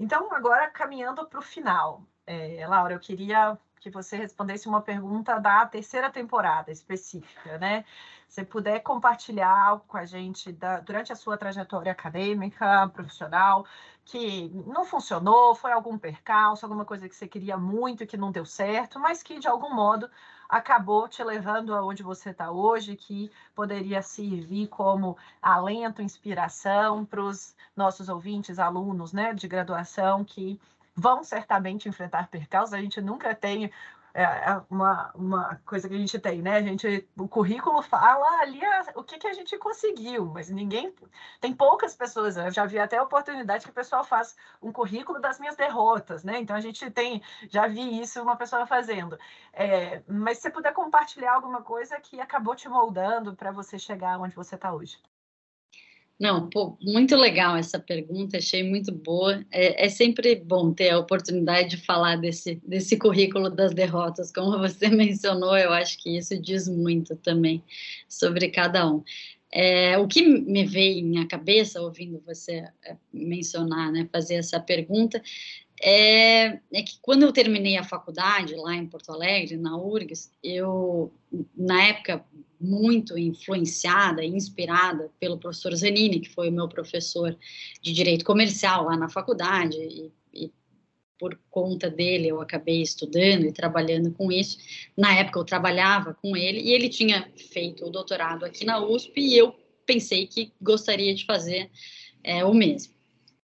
Então, 0.00 0.32
agora 0.34 0.70
caminhando 0.70 1.26
para 1.26 1.38
o 1.38 1.42
final, 1.42 2.02
é, 2.26 2.66
Laura, 2.66 2.94
eu 2.94 2.98
queria 2.98 3.58
que 3.86 3.90
você 3.90 4.16
respondesse 4.16 4.68
uma 4.68 4.82
pergunta 4.82 5.38
da 5.38 5.64
terceira 5.64 6.10
temporada 6.10 6.72
específica, 6.72 7.56
né? 7.58 7.84
Se 8.28 8.44
puder 8.44 8.80
compartilhar 8.80 9.48
algo 9.48 9.84
com 9.86 9.96
a 9.96 10.04
gente 10.04 10.50
da, 10.50 10.80
durante 10.80 11.12
a 11.12 11.16
sua 11.16 11.38
trajetória 11.38 11.92
acadêmica, 11.92 12.88
profissional, 12.88 13.64
que 14.04 14.48
não 14.66 14.84
funcionou, 14.84 15.54
foi 15.54 15.70
algum 15.70 15.96
percalço, 15.96 16.66
alguma 16.66 16.84
coisa 16.84 17.08
que 17.08 17.14
você 17.14 17.28
queria 17.28 17.56
muito 17.56 18.02
e 18.02 18.06
que 18.06 18.16
não 18.16 18.32
deu 18.32 18.44
certo, 18.44 18.98
mas 18.98 19.22
que 19.22 19.38
de 19.38 19.46
algum 19.46 19.72
modo 19.72 20.10
acabou 20.48 21.06
te 21.08 21.22
levando 21.22 21.72
aonde 21.72 22.02
você 22.02 22.30
está 22.30 22.50
hoje, 22.50 22.96
que 22.96 23.30
poderia 23.54 24.02
servir 24.02 24.66
como 24.66 25.16
alento, 25.40 26.02
inspiração 26.02 27.04
para 27.04 27.22
os 27.22 27.54
nossos 27.76 28.08
ouvintes, 28.08 28.58
alunos 28.58 29.12
né, 29.12 29.32
de 29.32 29.46
graduação 29.46 30.24
que 30.24 30.60
vão 30.96 31.22
certamente 31.22 31.88
enfrentar 31.88 32.28
percalços, 32.28 32.72
a 32.72 32.80
gente 32.80 33.00
nunca 33.00 33.34
tem 33.34 33.70
é, 34.16 34.22
é 34.22 34.62
uma, 34.70 35.10
uma 35.14 35.60
coisa 35.66 35.86
que 35.86 35.94
a 35.94 35.98
gente 35.98 36.18
tem, 36.18 36.40
né? 36.40 36.56
A 36.56 36.62
gente, 36.62 37.06
o 37.18 37.28
currículo 37.28 37.82
fala 37.82 38.40
ali 38.40 38.64
a, 38.64 38.86
o 38.94 39.04
que, 39.04 39.18
que 39.18 39.26
a 39.26 39.34
gente 39.34 39.58
conseguiu, 39.58 40.24
mas 40.24 40.48
ninguém, 40.48 40.94
tem 41.38 41.52
poucas 41.52 41.94
pessoas, 41.94 42.38
eu 42.38 42.50
já 42.50 42.64
vi 42.64 42.78
até 42.78 42.96
a 42.96 43.02
oportunidade 43.02 43.64
que 43.64 43.70
o 43.70 43.74
pessoal 43.74 44.02
faz 44.02 44.34
um 44.62 44.72
currículo 44.72 45.20
das 45.20 45.38
minhas 45.38 45.54
derrotas, 45.54 46.24
né? 46.24 46.38
Então 46.38 46.56
a 46.56 46.60
gente 46.60 46.90
tem, 46.90 47.22
já 47.50 47.66
vi 47.66 48.00
isso 48.00 48.22
uma 48.22 48.36
pessoa 48.36 48.66
fazendo. 48.66 49.18
É, 49.52 50.02
mas 50.08 50.38
se 50.38 50.44
você 50.44 50.50
puder 50.50 50.72
compartilhar 50.72 51.34
alguma 51.34 51.60
coisa 51.62 52.00
que 52.00 52.18
acabou 52.18 52.54
te 52.56 52.70
moldando 52.70 53.36
para 53.36 53.52
você 53.52 53.78
chegar 53.78 54.18
onde 54.18 54.34
você 54.34 54.54
está 54.54 54.72
hoje. 54.72 54.98
Não, 56.18 56.48
pô, 56.48 56.78
muito 56.80 57.14
legal 57.14 57.56
essa 57.56 57.78
pergunta, 57.78 58.38
achei 58.38 58.62
muito 58.62 58.90
boa. 58.90 59.44
É, 59.50 59.84
é, 59.84 59.88
sempre 59.90 60.34
bom 60.34 60.72
ter 60.72 60.90
a 60.90 60.98
oportunidade 60.98 61.70
de 61.70 61.76
falar 61.76 62.16
desse, 62.16 62.60
desse 62.66 62.96
currículo 62.96 63.50
das 63.50 63.74
derrotas, 63.74 64.32
como 64.32 64.56
você 64.58 64.88
mencionou, 64.88 65.56
eu 65.58 65.72
acho 65.72 65.98
que 65.98 66.16
isso 66.16 66.40
diz 66.40 66.68
muito 66.68 67.16
também 67.16 67.62
sobre 68.08 68.48
cada 68.48 68.90
um. 68.90 69.02
É, 69.52 69.96
o 69.98 70.08
que 70.08 70.22
me 70.22 70.64
veio 70.64 70.98
em 70.98 71.26
cabeça, 71.28 71.80
ouvindo 71.80 72.22
você 72.26 72.66
é, 72.84 72.96
mencionar, 73.12 73.92
né, 73.92 74.08
fazer 74.10 74.34
essa 74.36 74.58
pergunta, 74.58 75.22
é, 75.82 76.58
é, 76.72 76.82
que 76.82 76.98
quando 77.02 77.22
eu 77.24 77.32
terminei 77.32 77.76
a 77.76 77.84
faculdade 77.84 78.54
lá 78.54 78.74
em 78.74 78.86
Porto 78.86 79.12
Alegre, 79.12 79.56
na 79.56 79.76
URGS, 79.76 80.32
eu, 80.42 81.12
na 81.54 81.84
época, 81.84 82.24
muito 82.60 83.18
influenciada 83.18 84.24
e 84.24 84.28
inspirada 84.28 85.10
pelo 85.20 85.38
professor 85.38 85.74
Zanini, 85.74 86.20
que 86.20 86.28
foi 86.28 86.48
o 86.48 86.52
meu 86.52 86.68
professor 86.68 87.36
de 87.80 87.92
Direito 87.92 88.24
Comercial 88.24 88.84
lá 88.84 88.96
na 88.96 89.08
faculdade, 89.08 89.76
e, 89.76 90.12
e 90.32 90.52
por 91.18 91.38
conta 91.50 91.90
dele 91.90 92.28
eu 92.28 92.40
acabei 92.40 92.82
estudando 92.82 93.44
e 93.44 93.52
trabalhando 93.52 94.10
com 94.12 94.30
isso. 94.30 94.58
Na 94.96 95.14
época 95.14 95.38
eu 95.38 95.44
trabalhava 95.44 96.14
com 96.14 96.36
ele 96.36 96.60
e 96.60 96.72
ele 96.72 96.88
tinha 96.88 97.30
feito 97.36 97.86
o 97.86 97.90
doutorado 97.90 98.44
aqui 98.44 98.64
na 98.64 98.84
USP 98.84 99.20
e 99.20 99.36
eu 99.36 99.54
pensei 99.84 100.26
que 100.26 100.52
gostaria 100.60 101.14
de 101.14 101.24
fazer 101.24 101.70
é, 102.22 102.44
o 102.44 102.52
mesmo. 102.52 102.95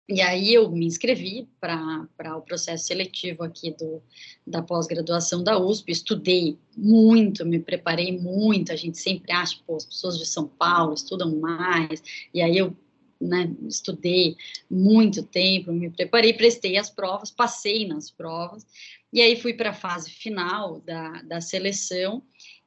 E 0.07 0.21
aí 0.21 0.53
eu 0.53 0.69
me 0.69 0.85
inscrevi 0.85 1.49
para 1.59 2.37
o 2.37 2.41
processo 2.41 2.85
seletivo 2.85 3.43
aqui 3.43 3.71
do, 3.71 4.03
da 4.45 4.61
pós-graduação 4.61 5.43
da 5.43 5.57
USP, 5.57 5.91
estudei 5.91 6.59
muito, 6.77 7.43
me 7.43 7.59
preparei 7.59 8.15
muito, 8.15 8.71
a 8.71 8.75
gente 8.75 8.99
sempre 8.99 9.31
acha, 9.31 9.57
pô, 9.65 9.75
as 9.75 9.85
pessoas 9.85 10.19
de 10.19 10.25
São 10.27 10.47
Paulo 10.47 10.93
estudam 10.93 11.35
mais, 11.37 12.03
e 12.31 12.39
aí 12.39 12.55
eu 12.55 12.75
né, 13.19 13.51
estudei 13.67 14.37
muito 14.69 15.23
tempo, 15.23 15.71
me 15.71 15.89
preparei, 15.89 16.33
prestei 16.33 16.77
as 16.77 16.89
provas, 16.89 17.31
passei 17.31 17.87
nas 17.87 18.11
provas, 18.11 18.63
e 19.11 19.21
aí 19.21 19.35
fui 19.35 19.55
para 19.55 19.71
a 19.71 19.73
fase 19.73 20.11
final 20.11 20.81
da, 20.81 21.21
da 21.23 21.41
seleção 21.41 22.21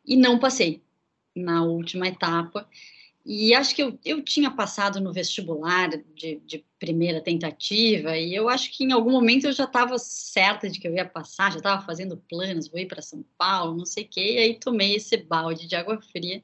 e 0.05 0.17
não 0.17 0.41
passei 0.41 0.83
na 1.37 1.63
última 1.63 2.09
etapa, 2.09 2.69
e 3.31 3.55
acho 3.55 3.75
que 3.75 3.83
eu, 3.83 3.99
eu 4.07 4.23
tinha 4.25 4.51
passado 4.51 5.03
no 5.03 5.13
vestibular 5.13 5.91
de, 5.91 6.41
de 6.47 6.65
primeira 6.79 7.21
tentativa, 7.21 8.17
e 8.17 8.35
eu 8.35 8.49
acho 8.49 8.75
que 8.75 8.85
em 8.85 8.93
algum 8.93 9.11
momento 9.11 9.47
eu 9.47 9.53
já 9.53 9.65
estava 9.65 9.99
certa 9.99 10.71
de 10.71 10.81
que 10.81 10.89
eu 10.89 10.95
ia 10.95 11.05
passar, 11.05 11.53
já 11.53 11.59
estava 11.59 11.85
fazendo 11.85 12.17
planos, 12.17 12.69
vou 12.69 12.81
ir 12.81 12.87
para 12.87 13.03
São 13.03 13.23
Paulo, 13.37 13.77
não 13.77 13.85
sei 13.85 14.05
o 14.05 14.09
quê, 14.09 14.33
e 14.33 14.39
aí 14.39 14.59
tomei 14.59 14.97
esse 14.97 15.15
balde 15.19 15.69
de 15.69 15.77
água 15.77 16.01
fria. 16.01 16.43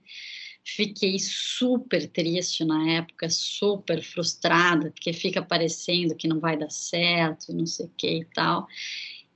Fiquei 0.62 1.18
super 1.18 2.06
triste 2.06 2.66
na 2.66 2.92
época, 2.92 3.30
super 3.30 4.02
frustrada, 4.02 4.90
porque 4.90 5.14
fica 5.14 5.42
parecendo 5.42 6.14
que 6.14 6.28
não 6.28 6.38
vai 6.38 6.54
dar 6.54 6.70
certo, 6.70 7.54
não 7.54 7.64
sei 7.64 7.86
o 7.86 7.92
que 7.96 8.18
e 8.18 8.24
tal. 8.26 8.66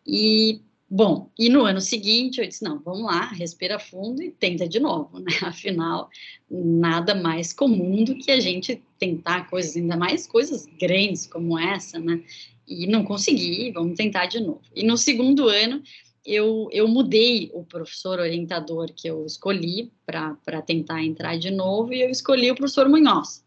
E 0.07 0.61
Bom, 0.91 1.31
e 1.39 1.51
no 1.51 1.65
ano 1.65 1.83
seguinte 1.83 2.41
eu 2.41 2.47
disse: 2.47 2.65
não, 2.65 2.79
vamos 2.79 3.03
lá, 3.03 3.27
respira 3.27 3.79
fundo 3.79 4.23
e 4.23 4.31
tenta 4.31 4.67
de 4.67 4.81
novo, 4.81 5.19
né? 5.19 5.33
Afinal, 5.45 6.09
nada 6.51 7.15
mais 7.15 7.53
comum 7.53 8.05
do 8.05 8.17
que 8.17 8.31
a 8.31 8.41
gente 8.41 8.83
tentar 8.99 9.51
coisas, 9.51 9.77
ainda 9.77 9.97
mais 9.97 10.27
coisas 10.27 10.67
grandes 10.81 11.27
como 11.27 11.59
essa, 11.59 11.99
né? 11.99 12.23
E 12.67 12.87
não 12.87 13.05
consegui, 13.05 13.71
vamos 13.73 13.97
tentar 13.97 14.27
de 14.27 14.41
novo. 14.41 14.63
E 14.75 14.83
no 14.83 14.97
segundo 14.97 15.49
ano 15.49 15.83
eu, 16.25 16.69
eu 16.73 16.89
mudei 16.89 17.51
o 17.55 17.65
professor 17.65 18.19
orientador 18.19 18.93
que 18.95 19.09
eu 19.09 19.25
escolhi 19.27 19.93
para 20.07 20.63
tentar 20.65 21.03
entrar 21.03 21.39
de 21.39 21.51
novo 21.51 21.93
e 21.93 22.03
eu 22.03 22.11
escolhi 22.11 22.51
o 22.51 22.55
professor 22.55 22.89
Munhoz, 22.89 23.45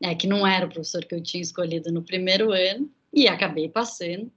é, 0.00 0.14
que 0.14 0.26
não 0.26 0.46
era 0.46 0.66
o 0.66 0.68
professor 0.68 1.04
que 1.04 1.14
eu 1.14 1.22
tinha 1.22 1.42
escolhido 1.42 1.92
no 1.92 2.02
primeiro 2.02 2.52
ano, 2.52 2.90
e 3.12 3.28
acabei 3.28 3.68
passando. 3.68 4.32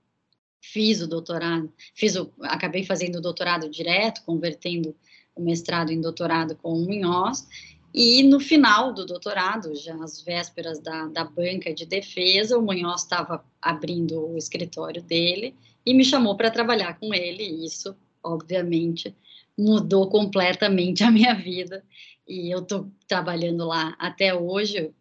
Fiz 0.71 1.01
o 1.01 1.07
doutorado, 1.07 1.71
fiz 1.93 2.15
o, 2.15 2.31
acabei 2.41 2.83
fazendo 2.83 3.17
o 3.17 3.21
doutorado 3.21 3.69
direto, 3.69 4.23
convertendo 4.25 4.95
o 5.35 5.41
mestrado 5.41 5.91
em 5.91 6.01
doutorado 6.01 6.55
com 6.55 6.73
o 6.73 6.85
Munhoz, 6.85 7.47
e 7.97 8.23
no 8.23 8.41
final 8.41 8.93
do 8.93 9.05
doutorado, 9.05 9.73
já 9.73 9.95
às 10.03 10.21
vésperas 10.21 10.81
da, 10.81 11.05
da 11.05 11.23
banca 11.23 11.73
de 11.73 11.85
defesa, 11.85 12.57
o 12.57 12.61
Munhoz 12.61 13.03
estava 13.03 13.41
abrindo 13.61 14.19
o 14.19 14.37
escritório 14.37 15.01
dele 15.01 15.55
e 15.85 15.93
me 15.93 16.03
chamou 16.03 16.35
para 16.35 16.51
trabalhar 16.51 16.99
com 16.99 17.13
ele. 17.13 17.43
E 17.43 17.65
isso, 17.65 17.95
obviamente, 18.21 19.15
mudou 19.57 20.09
completamente 20.09 21.05
a 21.05 21.09
minha 21.09 21.33
vida. 21.33 21.85
E 22.27 22.53
eu 22.53 22.59
estou 22.59 22.91
trabalhando 23.07 23.65
lá 23.65 23.95
até 23.97 24.35
hoje 24.35 24.91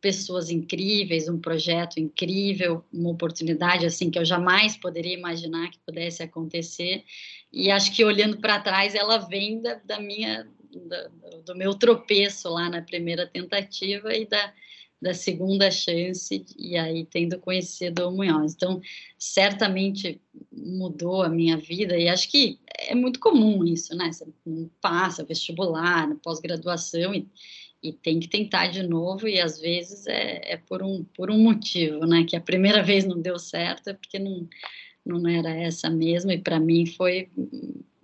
pessoas 0.00 0.50
incríveis, 0.50 1.28
um 1.28 1.38
projeto 1.38 1.98
incrível, 1.98 2.84
uma 2.92 3.10
oportunidade 3.10 3.84
assim 3.84 4.10
que 4.10 4.18
eu 4.18 4.24
jamais 4.24 4.76
poderia 4.76 5.14
imaginar 5.14 5.70
que 5.70 5.78
pudesse 5.84 6.22
acontecer. 6.22 7.04
E 7.52 7.70
acho 7.70 7.94
que 7.94 8.04
olhando 8.04 8.38
para 8.38 8.60
trás, 8.60 8.94
ela 8.94 9.18
vem 9.18 9.60
da, 9.60 9.74
da 9.84 10.00
minha 10.00 10.48
do, 10.72 11.42
do 11.42 11.54
meu 11.56 11.74
tropeço 11.74 12.48
lá 12.48 12.70
na 12.70 12.80
primeira 12.80 13.26
tentativa 13.26 14.14
e 14.14 14.24
da, 14.26 14.52
da 15.00 15.14
segunda 15.14 15.70
chance, 15.70 16.44
e 16.58 16.76
aí 16.76 17.04
tendo 17.04 17.38
conhecido 17.38 18.08
o 18.08 18.12
Munhoz. 18.12 18.54
Então, 18.54 18.80
certamente 19.18 20.20
mudou 20.52 21.22
a 21.22 21.28
minha 21.28 21.56
vida, 21.56 21.98
e 21.98 22.08
acho 22.08 22.30
que 22.30 22.58
é 22.78 22.94
muito 22.94 23.18
comum 23.18 23.64
isso, 23.64 23.96
né? 23.96 24.12
Você 24.12 24.26
passa 24.80 25.24
vestibular, 25.24 26.14
pós-graduação, 26.22 27.14
e, 27.14 27.26
e 27.82 27.92
tem 27.92 28.20
que 28.20 28.28
tentar 28.28 28.68
de 28.68 28.82
novo, 28.82 29.26
e 29.26 29.40
às 29.40 29.60
vezes 29.60 30.06
é, 30.06 30.52
é 30.52 30.56
por, 30.56 30.82
um, 30.82 31.04
por 31.16 31.30
um 31.30 31.38
motivo, 31.38 32.06
né? 32.06 32.24
Que 32.24 32.36
a 32.36 32.40
primeira 32.40 32.82
vez 32.84 33.04
não 33.04 33.20
deu 33.20 33.38
certo, 33.38 33.88
é 33.88 33.94
porque 33.94 34.18
não, 34.18 34.46
não 35.04 35.28
era 35.28 35.50
essa 35.50 35.88
mesmo, 35.88 36.30
e 36.30 36.38
para 36.38 36.60
mim 36.60 36.86
foi 36.86 37.28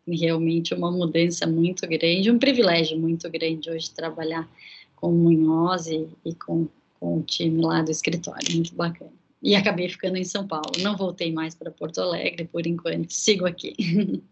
realmente 0.06 0.72
uma 0.72 0.90
mudança 0.90 1.46
muito 1.46 1.86
grande, 1.86 2.30
um 2.30 2.38
privilégio 2.38 2.98
muito 2.98 3.28
grande 3.28 3.68
hoje 3.70 3.90
trabalhar 3.90 4.48
com 4.94 5.08
o 5.08 5.14
Munhoz 5.14 5.88
e, 5.88 6.08
e 6.24 6.34
com, 6.34 6.68
com 6.98 7.18
o 7.18 7.22
time 7.22 7.60
lá 7.60 7.82
do 7.82 7.90
escritório, 7.90 8.54
muito 8.54 8.74
bacana. 8.74 9.12
E 9.42 9.54
acabei 9.54 9.88
ficando 9.88 10.16
em 10.16 10.24
São 10.24 10.46
Paulo, 10.46 10.72
não 10.80 10.96
voltei 10.96 11.32
mais 11.32 11.54
para 11.54 11.70
Porto 11.70 12.00
Alegre 12.00 12.46
por 12.46 12.66
enquanto, 12.66 13.10
sigo 13.12 13.46
aqui. 13.46 13.74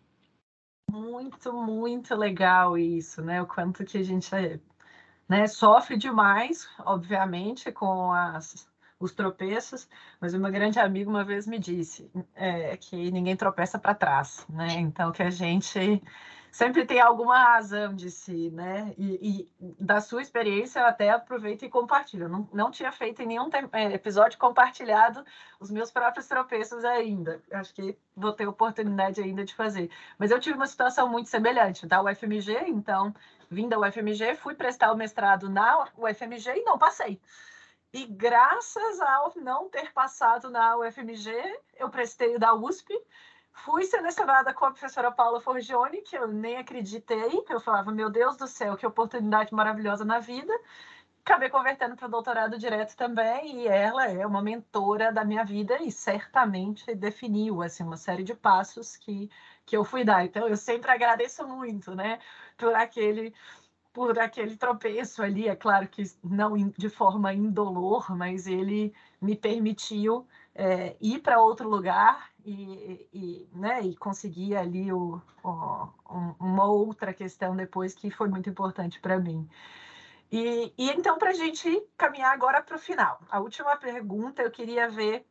Muito, 0.90 1.52
muito 1.52 2.14
legal 2.14 2.78
isso, 2.78 3.20
né? 3.22 3.42
O 3.42 3.46
quanto 3.46 3.84
que 3.84 3.98
a 3.98 4.02
gente 4.02 4.32
né, 5.28 5.46
sofre 5.46 5.96
demais, 5.96 6.68
obviamente, 6.84 7.72
com 7.72 8.12
as 8.12 8.66
os 9.04 9.12
tropeços, 9.12 9.88
mas 10.20 10.34
uma 10.34 10.50
grande 10.50 10.78
amiga 10.78 11.10
uma 11.10 11.24
vez 11.24 11.46
me 11.46 11.58
disse 11.58 12.10
é, 12.34 12.76
que 12.76 13.10
ninguém 13.10 13.36
tropeça 13.36 13.78
para 13.78 13.94
trás, 13.94 14.46
né? 14.48 14.74
Então 14.74 15.12
que 15.12 15.22
a 15.22 15.30
gente 15.30 16.02
sempre 16.50 16.86
tem 16.86 17.00
alguma 17.00 17.36
razão 17.36 17.94
de 17.94 18.10
si, 18.10 18.50
né? 18.50 18.94
E, 18.96 19.48
e 19.60 19.74
da 19.78 20.00
sua 20.00 20.22
experiência 20.22 20.78
eu 20.78 20.86
até 20.86 21.10
aproveito 21.10 21.64
e 21.64 21.68
compartilho. 21.68 22.24
Eu 22.24 22.28
não, 22.28 22.48
não 22.52 22.70
tinha 22.70 22.92
feito 22.92 23.20
em 23.22 23.26
nenhum 23.26 23.50
é, 23.72 23.92
episódio 23.92 24.38
compartilhado 24.38 25.24
os 25.58 25.70
meus 25.70 25.90
próprios 25.90 26.28
tropeços 26.28 26.84
ainda. 26.84 27.42
Acho 27.52 27.74
que 27.74 27.98
vou 28.16 28.32
ter 28.32 28.46
oportunidade 28.46 29.20
ainda 29.20 29.44
de 29.44 29.54
fazer. 29.54 29.90
Mas 30.16 30.30
eu 30.30 30.38
tive 30.38 30.56
uma 30.56 30.68
situação 30.68 31.08
muito 31.08 31.28
semelhante 31.28 31.86
da 31.86 32.00
UFMG, 32.00 32.68
então 32.68 33.12
vim 33.54 33.68
da 33.68 33.78
UFMG, 33.78 34.34
fui 34.36 34.54
prestar 34.54 34.92
o 34.92 34.96
mestrado 34.96 35.48
na 35.48 35.86
UFMG 35.96 36.56
e 36.56 36.64
não 36.64 36.76
passei. 36.76 37.20
E 37.92 38.06
graças 38.06 39.00
ao 39.00 39.32
não 39.36 39.68
ter 39.68 39.92
passado 39.92 40.50
na 40.50 40.76
UFMG, 40.76 41.30
eu 41.76 41.88
prestei 41.88 42.34
o 42.34 42.40
da 42.40 42.52
USP, 42.52 42.92
fui 43.52 43.84
selecionada 43.84 44.52
com 44.52 44.64
a 44.64 44.72
professora 44.72 45.12
Paula 45.12 45.40
Forgione, 45.40 46.02
que 46.02 46.16
eu 46.16 46.26
nem 46.26 46.56
acreditei, 46.56 47.44
eu 47.48 47.60
falava, 47.60 47.92
meu 47.92 48.10
Deus 48.10 48.36
do 48.36 48.48
céu, 48.48 48.76
que 48.76 48.84
oportunidade 48.84 49.54
maravilhosa 49.54 50.04
na 50.04 50.18
vida. 50.18 50.52
Acabei 51.24 51.48
convertendo 51.48 51.94
para 51.96 52.06
o 52.06 52.10
doutorado 52.10 52.58
direto 52.58 52.96
também, 52.96 53.60
e 53.60 53.68
ela 53.68 54.06
é 54.10 54.26
uma 54.26 54.42
mentora 54.42 55.12
da 55.12 55.24
minha 55.24 55.44
vida 55.44 55.80
e 55.80 55.90
certamente 55.90 56.94
definiu 56.94 57.62
assim, 57.62 57.84
uma 57.84 57.96
série 57.96 58.24
de 58.24 58.34
passos 58.34 58.96
que, 58.96 59.30
que 59.66 59.76
eu 59.76 59.84
fui 59.84 60.04
dar. 60.04 60.24
Então, 60.24 60.48
eu 60.48 60.56
sempre 60.56 60.90
agradeço 60.90 61.46
muito, 61.46 61.94
né, 61.94 62.18
por 62.56 62.74
aquele 62.74 63.34
por 63.92 64.18
aquele 64.18 64.56
tropeço 64.56 65.22
ali, 65.22 65.48
é 65.48 65.54
claro 65.54 65.86
que 65.86 66.02
não 66.22 66.56
de 66.76 66.88
forma 66.88 67.32
indolor, 67.32 68.14
mas 68.16 68.48
ele 68.48 68.92
me 69.22 69.36
permitiu 69.36 70.26
é, 70.52 70.96
ir 71.00 71.20
para 71.20 71.40
outro 71.40 71.68
lugar 71.68 72.28
e, 72.44 73.08
e, 73.12 73.48
né, 73.52 73.82
e 73.82 73.96
conseguir 73.96 74.56
ali 74.56 74.92
o, 74.92 75.22
o, 75.44 75.88
uma 76.40 76.64
outra 76.64 77.14
questão 77.14 77.54
depois 77.54 77.94
que 77.94 78.10
foi 78.10 78.28
muito 78.28 78.50
importante 78.50 78.98
para 78.98 79.16
mim. 79.16 79.48
E, 80.30 80.74
e 80.76 80.90
então, 80.90 81.16
para 81.16 81.30
a 81.30 81.34
gente 81.34 81.80
caminhar 81.96 82.32
agora 82.32 82.60
para 82.60 82.74
o 82.74 82.80
final, 82.80 83.20
a 83.30 83.38
última 83.38 83.76
pergunta 83.76 84.42
eu 84.42 84.50
queria 84.50 84.88
ver 84.88 85.24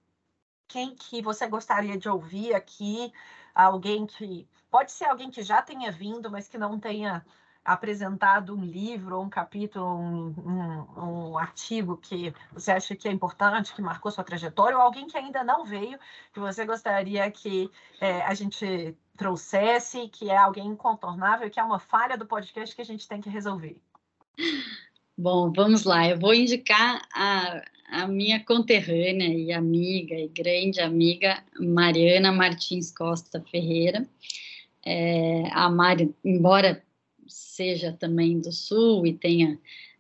quem 0.70 0.96
que 0.96 1.22
você 1.22 1.48
gostaria 1.48 1.98
de 1.98 2.08
ouvir 2.08 2.54
aqui, 2.54 3.12
alguém 3.54 4.06
que 4.06 4.48
pode 4.70 4.92
ser 4.92 5.06
alguém 5.06 5.30
que 5.30 5.44
já 5.44 5.62
tenha 5.62 5.92
vindo, 5.92 6.32
mas 6.32 6.48
que 6.48 6.58
não 6.58 6.80
tenha 6.80 7.24
apresentado 7.64 8.56
um 8.56 8.64
livro, 8.64 9.22
um 9.22 9.30
capítulo, 9.30 9.86
um, 9.86 10.36
um, 10.38 11.30
um, 11.30 11.38
artigo 11.38 11.96
que 11.96 12.34
você 12.52 12.72
acha 12.72 12.96
que 12.96 13.08
é 13.08 13.12
importante, 13.12 13.74
que 13.74 13.82
marcou 13.82 14.12
sua 14.12 14.24
trajetória, 14.24 14.78
ou 14.78 14.84
alguém 14.84 15.08
que 15.08 15.18
ainda 15.18 15.44
não 15.44 15.64
veio, 15.64 15.98
que 16.34 16.40
você 16.40 16.66
gostaria 16.66 17.30
que 17.32 17.72
é, 18.02 18.22
a 18.24 18.34
gente 18.34 18.98
trouxesse, 19.18 20.10
que 20.10 20.30
é 20.30 20.36
alguém 20.36 20.68
incontornável, 20.68 21.50
que 21.50 21.60
é 21.60 21.64
uma 21.64 21.80
falha 21.80 22.18
do 22.18 22.26
podcast 22.26 22.76
que 22.76 22.82
a 22.82 22.86
gente 22.86 23.08
tem 23.08 23.22
que 23.22 23.30
resolver? 23.30 23.80
Bom, 25.18 25.52
vamos 25.54 25.84
lá. 25.84 26.08
Eu 26.08 26.20
vou 26.20 26.34
indicar 26.34 27.02
a, 27.14 27.62
a 27.88 28.08
minha 28.08 28.44
conterrânea 28.44 29.28
e 29.28 29.52
amiga 29.52 30.16
e 30.16 30.28
grande 30.28 30.80
amiga 30.80 31.44
Mariana 31.60 32.32
Martins 32.32 32.92
Costa 32.92 33.42
Ferreira. 33.52 34.08
É, 34.86 35.48
a 35.52 35.70
Mari, 35.70 36.14
embora 36.24 36.84
seja 37.28 37.94
também 37.94 38.40
do 38.40 38.52
Sul 38.52 39.08
e 39.08 39.14
tenha 39.14 39.60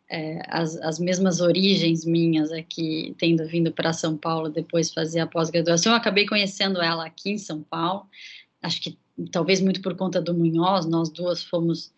é, 0.09 0.41
as, 0.47 0.75
as 0.77 0.99
mesmas 0.99 1.39
origens 1.39 2.05
minhas 2.05 2.51
aqui, 2.51 3.15
tendo 3.17 3.47
vindo 3.47 3.71
para 3.71 3.93
São 3.93 4.17
Paulo 4.17 4.49
depois 4.49 4.93
fazer 4.93 5.19
a 5.19 5.27
pós-graduação, 5.27 5.91
eu 5.91 5.97
acabei 5.97 6.25
conhecendo 6.27 6.81
ela 6.81 7.05
aqui 7.05 7.31
em 7.31 7.37
São 7.37 7.63
Paulo, 7.63 8.05
acho 8.61 8.81
que 8.81 8.97
talvez 9.31 9.61
muito 9.61 9.81
por 9.81 9.95
conta 9.95 10.21
do 10.21 10.33
Munhoz, 10.33 10.85
nós 10.85 11.09
duas 11.09 11.43
fomos 11.43 11.93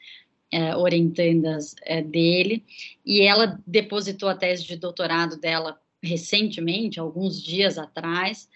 é, 0.51 0.75
orientandas 0.75 1.75
é, 1.83 2.01
dele, 2.01 2.63
e 3.05 3.21
ela 3.21 3.59
depositou 3.65 4.29
a 4.29 4.35
tese 4.35 4.65
de 4.65 4.77
doutorado 4.77 5.37
dela 5.37 5.79
recentemente, 6.01 6.99
alguns 6.99 7.41
dias 7.41 7.77
atrás, 7.77 8.47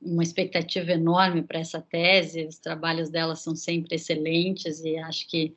uma 0.00 0.22
expectativa 0.22 0.92
enorme 0.92 1.42
para 1.42 1.58
essa 1.58 1.80
tese, 1.80 2.46
os 2.46 2.58
trabalhos 2.58 3.10
dela 3.10 3.34
são 3.34 3.56
sempre 3.56 3.96
excelentes 3.96 4.80
e 4.84 4.96
acho 4.96 5.28
que 5.28 5.54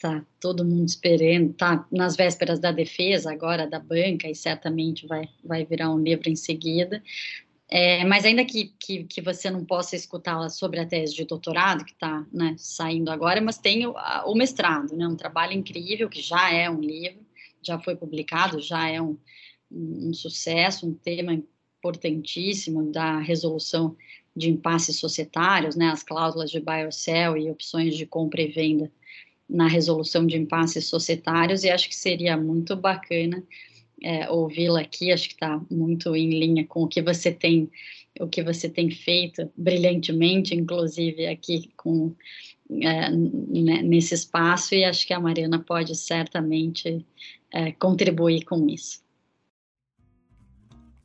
tá 0.00 0.24
todo 0.40 0.64
mundo 0.64 0.88
esperando, 0.88 1.54
tá 1.54 1.86
nas 1.90 2.14
vésperas 2.14 2.58
da 2.58 2.70
defesa 2.70 3.32
agora 3.32 3.66
da 3.66 3.78
banca 3.78 4.28
e 4.28 4.34
certamente 4.34 5.06
vai, 5.06 5.28
vai 5.42 5.64
virar 5.64 5.90
um 5.90 5.98
livro 5.98 6.28
em 6.28 6.36
seguida. 6.36 7.02
É, 7.68 8.04
mas 8.04 8.24
ainda 8.24 8.44
que, 8.44 8.74
que, 8.78 9.04
que, 9.04 9.22
você 9.22 9.50
não 9.50 9.64
possa 9.64 9.96
escutar 9.96 10.48
sobre 10.50 10.80
a 10.80 10.86
tese 10.86 11.14
de 11.14 11.24
doutorado, 11.24 11.84
que 11.84 11.92
está 11.92 12.26
né, 12.32 12.54
saindo 12.58 13.10
agora, 13.10 13.40
mas 13.40 13.58
tem 13.58 13.86
o, 13.86 13.94
o, 14.26 14.34
mestrado, 14.34 14.94
né, 14.94 15.06
um 15.08 15.16
trabalho 15.16 15.54
incrível, 15.54 16.08
que 16.08 16.20
já 16.20 16.52
é 16.52 16.68
um 16.68 16.80
livro, 16.80 17.24
já 17.62 17.78
foi 17.78 17.96
publicado, 17.96 18.60
já 18.60 18.88
é 18.88 19.00
um, 19.00 19.18
um, 19.70 20.10
um 20.10 20.14
sucesso, 20.14 20.86
um 20.86 20.94
tema 20.94 21.32
importantíssimo 21.32 22.92
da 22.92 23.18
resolução 23.18 23.96
de 24.36 24.50
impasses 24.50 24.98
societários, 24.98 25.74
né, 25.74 25.88
as 25.88 26.02
cláusulas 26.02 26.50
de 26.50 26.60
buy 26.60 26.84
or 26.84 26.92
sell 26.92 27.36
e 27.36 27.50
opções 27.50 27.96
de 27.96 28.04
compra 28.04 28.42
e 28.42 28.48
venda 28.48 28.92
na 29.48 29.68
resolução 29.68 30.26
de 30.26 30.36
impasses 30.36 30.86
societários 30.86 31.64
e 31.64 31.70
acho 31.70 31.88
que 31.88 31.96
seria 31.96 32.36
muito 32.36 32.76
bacana 32.76 33.42
é, 34.02 34.28
ouvi-la 34.30 34.80
aqui, 34.80 35.12
acho 35.12 35.28
que 35.28 35.34
está 35.34 35.60
muito 35.70 36.14
em 36.14 36.30
linha 36.38 36.66
com 36.66 36.84
o 36.84 36.88
que 36.88 37.02
você 37.02 37.32
tem, 37.32 37.70
o 38.20 38.26
que 38.26 38.42
você 38.42 38.68
tem 38.68 38.90
feito 38.90 39.50
brilhantemente, 39.56 40.54
inclusive 40.54 41.26
aqui 41.26 41.70
com 41.76 42.14
é, 42.70 43.10
nesse 43.10 44.14
espaço 44.14 44.74
e 44.74 44.84
acho 44.84 45.06
que 45.06 45.12
a 45.12 45.20
Mariana 45.20 45.58
pode 45.58 45.94
certamente 45.94 47.04
é, 47.52 47.72
contribuir 47.72 48.44
com 48.44 48.66
isso. 48.68 49.04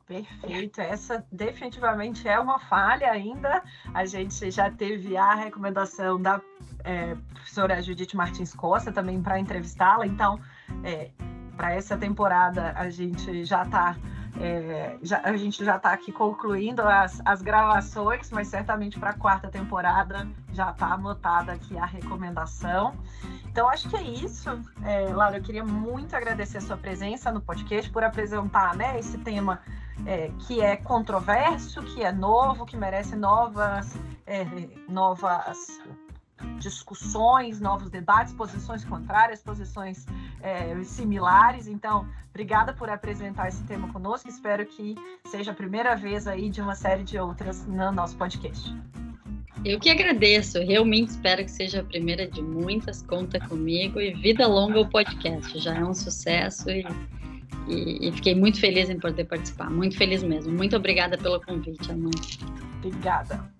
Perfeito, 0.06 0.80
essa 0.80 1.24
definitivamente 1.30 2.26
é 2.26 2.36
uma 2.40 2.58
falha 2.58 3.12
ainda. 3.12 3.62
A 3.94 4.04
gente 4.04 4.50
já 4.50 4.68
teve 4.68 5.16
a 5.16 5.36
recomendação 5.36 6.20
da 6.20 6.40
é, 6.82 7.14
professora 7.32 7.80
Judith 7.80 8.14
Martins 8.14 8.52
Costa 8.52 8.90
também 8.90 9.22
para 9.22 9.38
entrevistá-la, 9.38 10.04
então 10.04 10.40
é, 10.82 11.10
para 11.60 11.74
essa 11.74 11.94
temporada 11.94 12.72
a 12.74 12.88
gente 12.88 13.44
já 13.44 13.64
está 13.64 13.94
é, 14.40 14.96
já, 15.02 15.20
a 15.22 15.36
gente 15.36 15.62
já 15.62 15.76
está 15.76 15.92
aqui 15.92 16.10
concluindo 16.10 16.80
as, 16.80 17.20
as 17.22 17.42
gravações, 17.42 18.30
mas 18.30 18.48
certamente 18.48 18.98
para 18.98 19.10
a 19.10 19.12
quarta 19.12 19.48
temporada 19.48 20.26
já 20.54 20.70
está 20.70 20.94
anotada 20.94 21.52
aqui 21.52 21.76
a 21.76 21.84
recomendação. 21.84 22.94
Então, 23.44 23.68
acho 23.68 23.90
que 23.90 23.96
é 23.96 24.02
isso. 24.02 24.48
É, 24.84 25.12
Laura, 25.12 25.36
eu 25.36 25.42
queria 25.42 25.64
muito 25.64 26.16
agradecer 26.16 26.58
a 26.58 26.60
sua 26.62 26.78
presença 26.78 27.30
no 27.30 27.42
podcast 27.42 27.90
por 27.90 28.02
apresentar 28.02 28.74
né, 28.74 28.98
esse 28.98 29.18
tema 29.18 29.60
é, 30.06 30.30
que 30.38 30.62
é 30.62 30.76
controverso, 30.76 31.82
que 31.82 32.02
é 32.02 32.10
novo, 32.10 32.64
que 32.64 32.76
merece 32.76 33.14
novas, 33.16 33.94
é, 34.26 34.46
novas 34.88 35.78
discussões, 36.58 37.60
novos 37.60 37.90
debates, 37.90 38.32
posições 38.32 38.84
contrárias, 38.84 39.42
posições 39.42 40.06
é, 40.40 40.82
similares. 40.84 41.66
Então, 41.66 42.06
obrigada 42.30 42.72
por 42.72 42.88
apresentar 42.88 43.48
esse 43.48 43.62
tema 43.64 43.92
conosco. 43.92 44.28
Espero 44.28 44.64
que 44.66 44.94
seja 45.26 45.52
a 45.52 45.54
primeira 45.54 45.96
vez 45.96 46.26
aí 46.26 46.50
de 46.50 46.60
uma 46.60 46.74
série 46.74 47.02
de 47.02 47.18
outras 47.18 47.66
no 47.66 47.92
nosso 47.92 48.16
podcast. 48.16 48.74
Eu 49.64 49.78
que 49.78 49.90
agradeço, 49.90 50.58
realmente 50.60 51.10
espero 51.10 51.44
que 51.44 51.50
seja 51.50 51.80
a 51.80 51.84
primeira 51.84 52.26
de 52.26 52.40
muitas. 52.40 53.02
Conta 53.02 53.38
comigo 53.38 54.00
e 54.00 54.14
vida 54.14 54.46
longa 54.46 54.80
o 54.80 54.88
podcast. 54.88 55.58
Já 55.58 55.74
é 55.74 55.84
um 55.84 55.92
sucesso 55.92 56.70
e, 56.70 56.86
e, 57.68 58.08
e 58.08 58.12
fiquei 58.12 58.34
muito 58.34 58.58
feliz 58.58 58.88
em 58.88 58.98
poder 58.98 59.24
participar. 59.24 59.70
Muito 59.70 59.98
feliz 59.98 60.22
mesmo. 60.22 60.52
Muito 60.52 60.76
obrigada 60.76 61.18
pelo 61.18 61.40
convite, 61.42 61.92
Amanda. 61.92 62.18
Obrigada. 62.78 63.59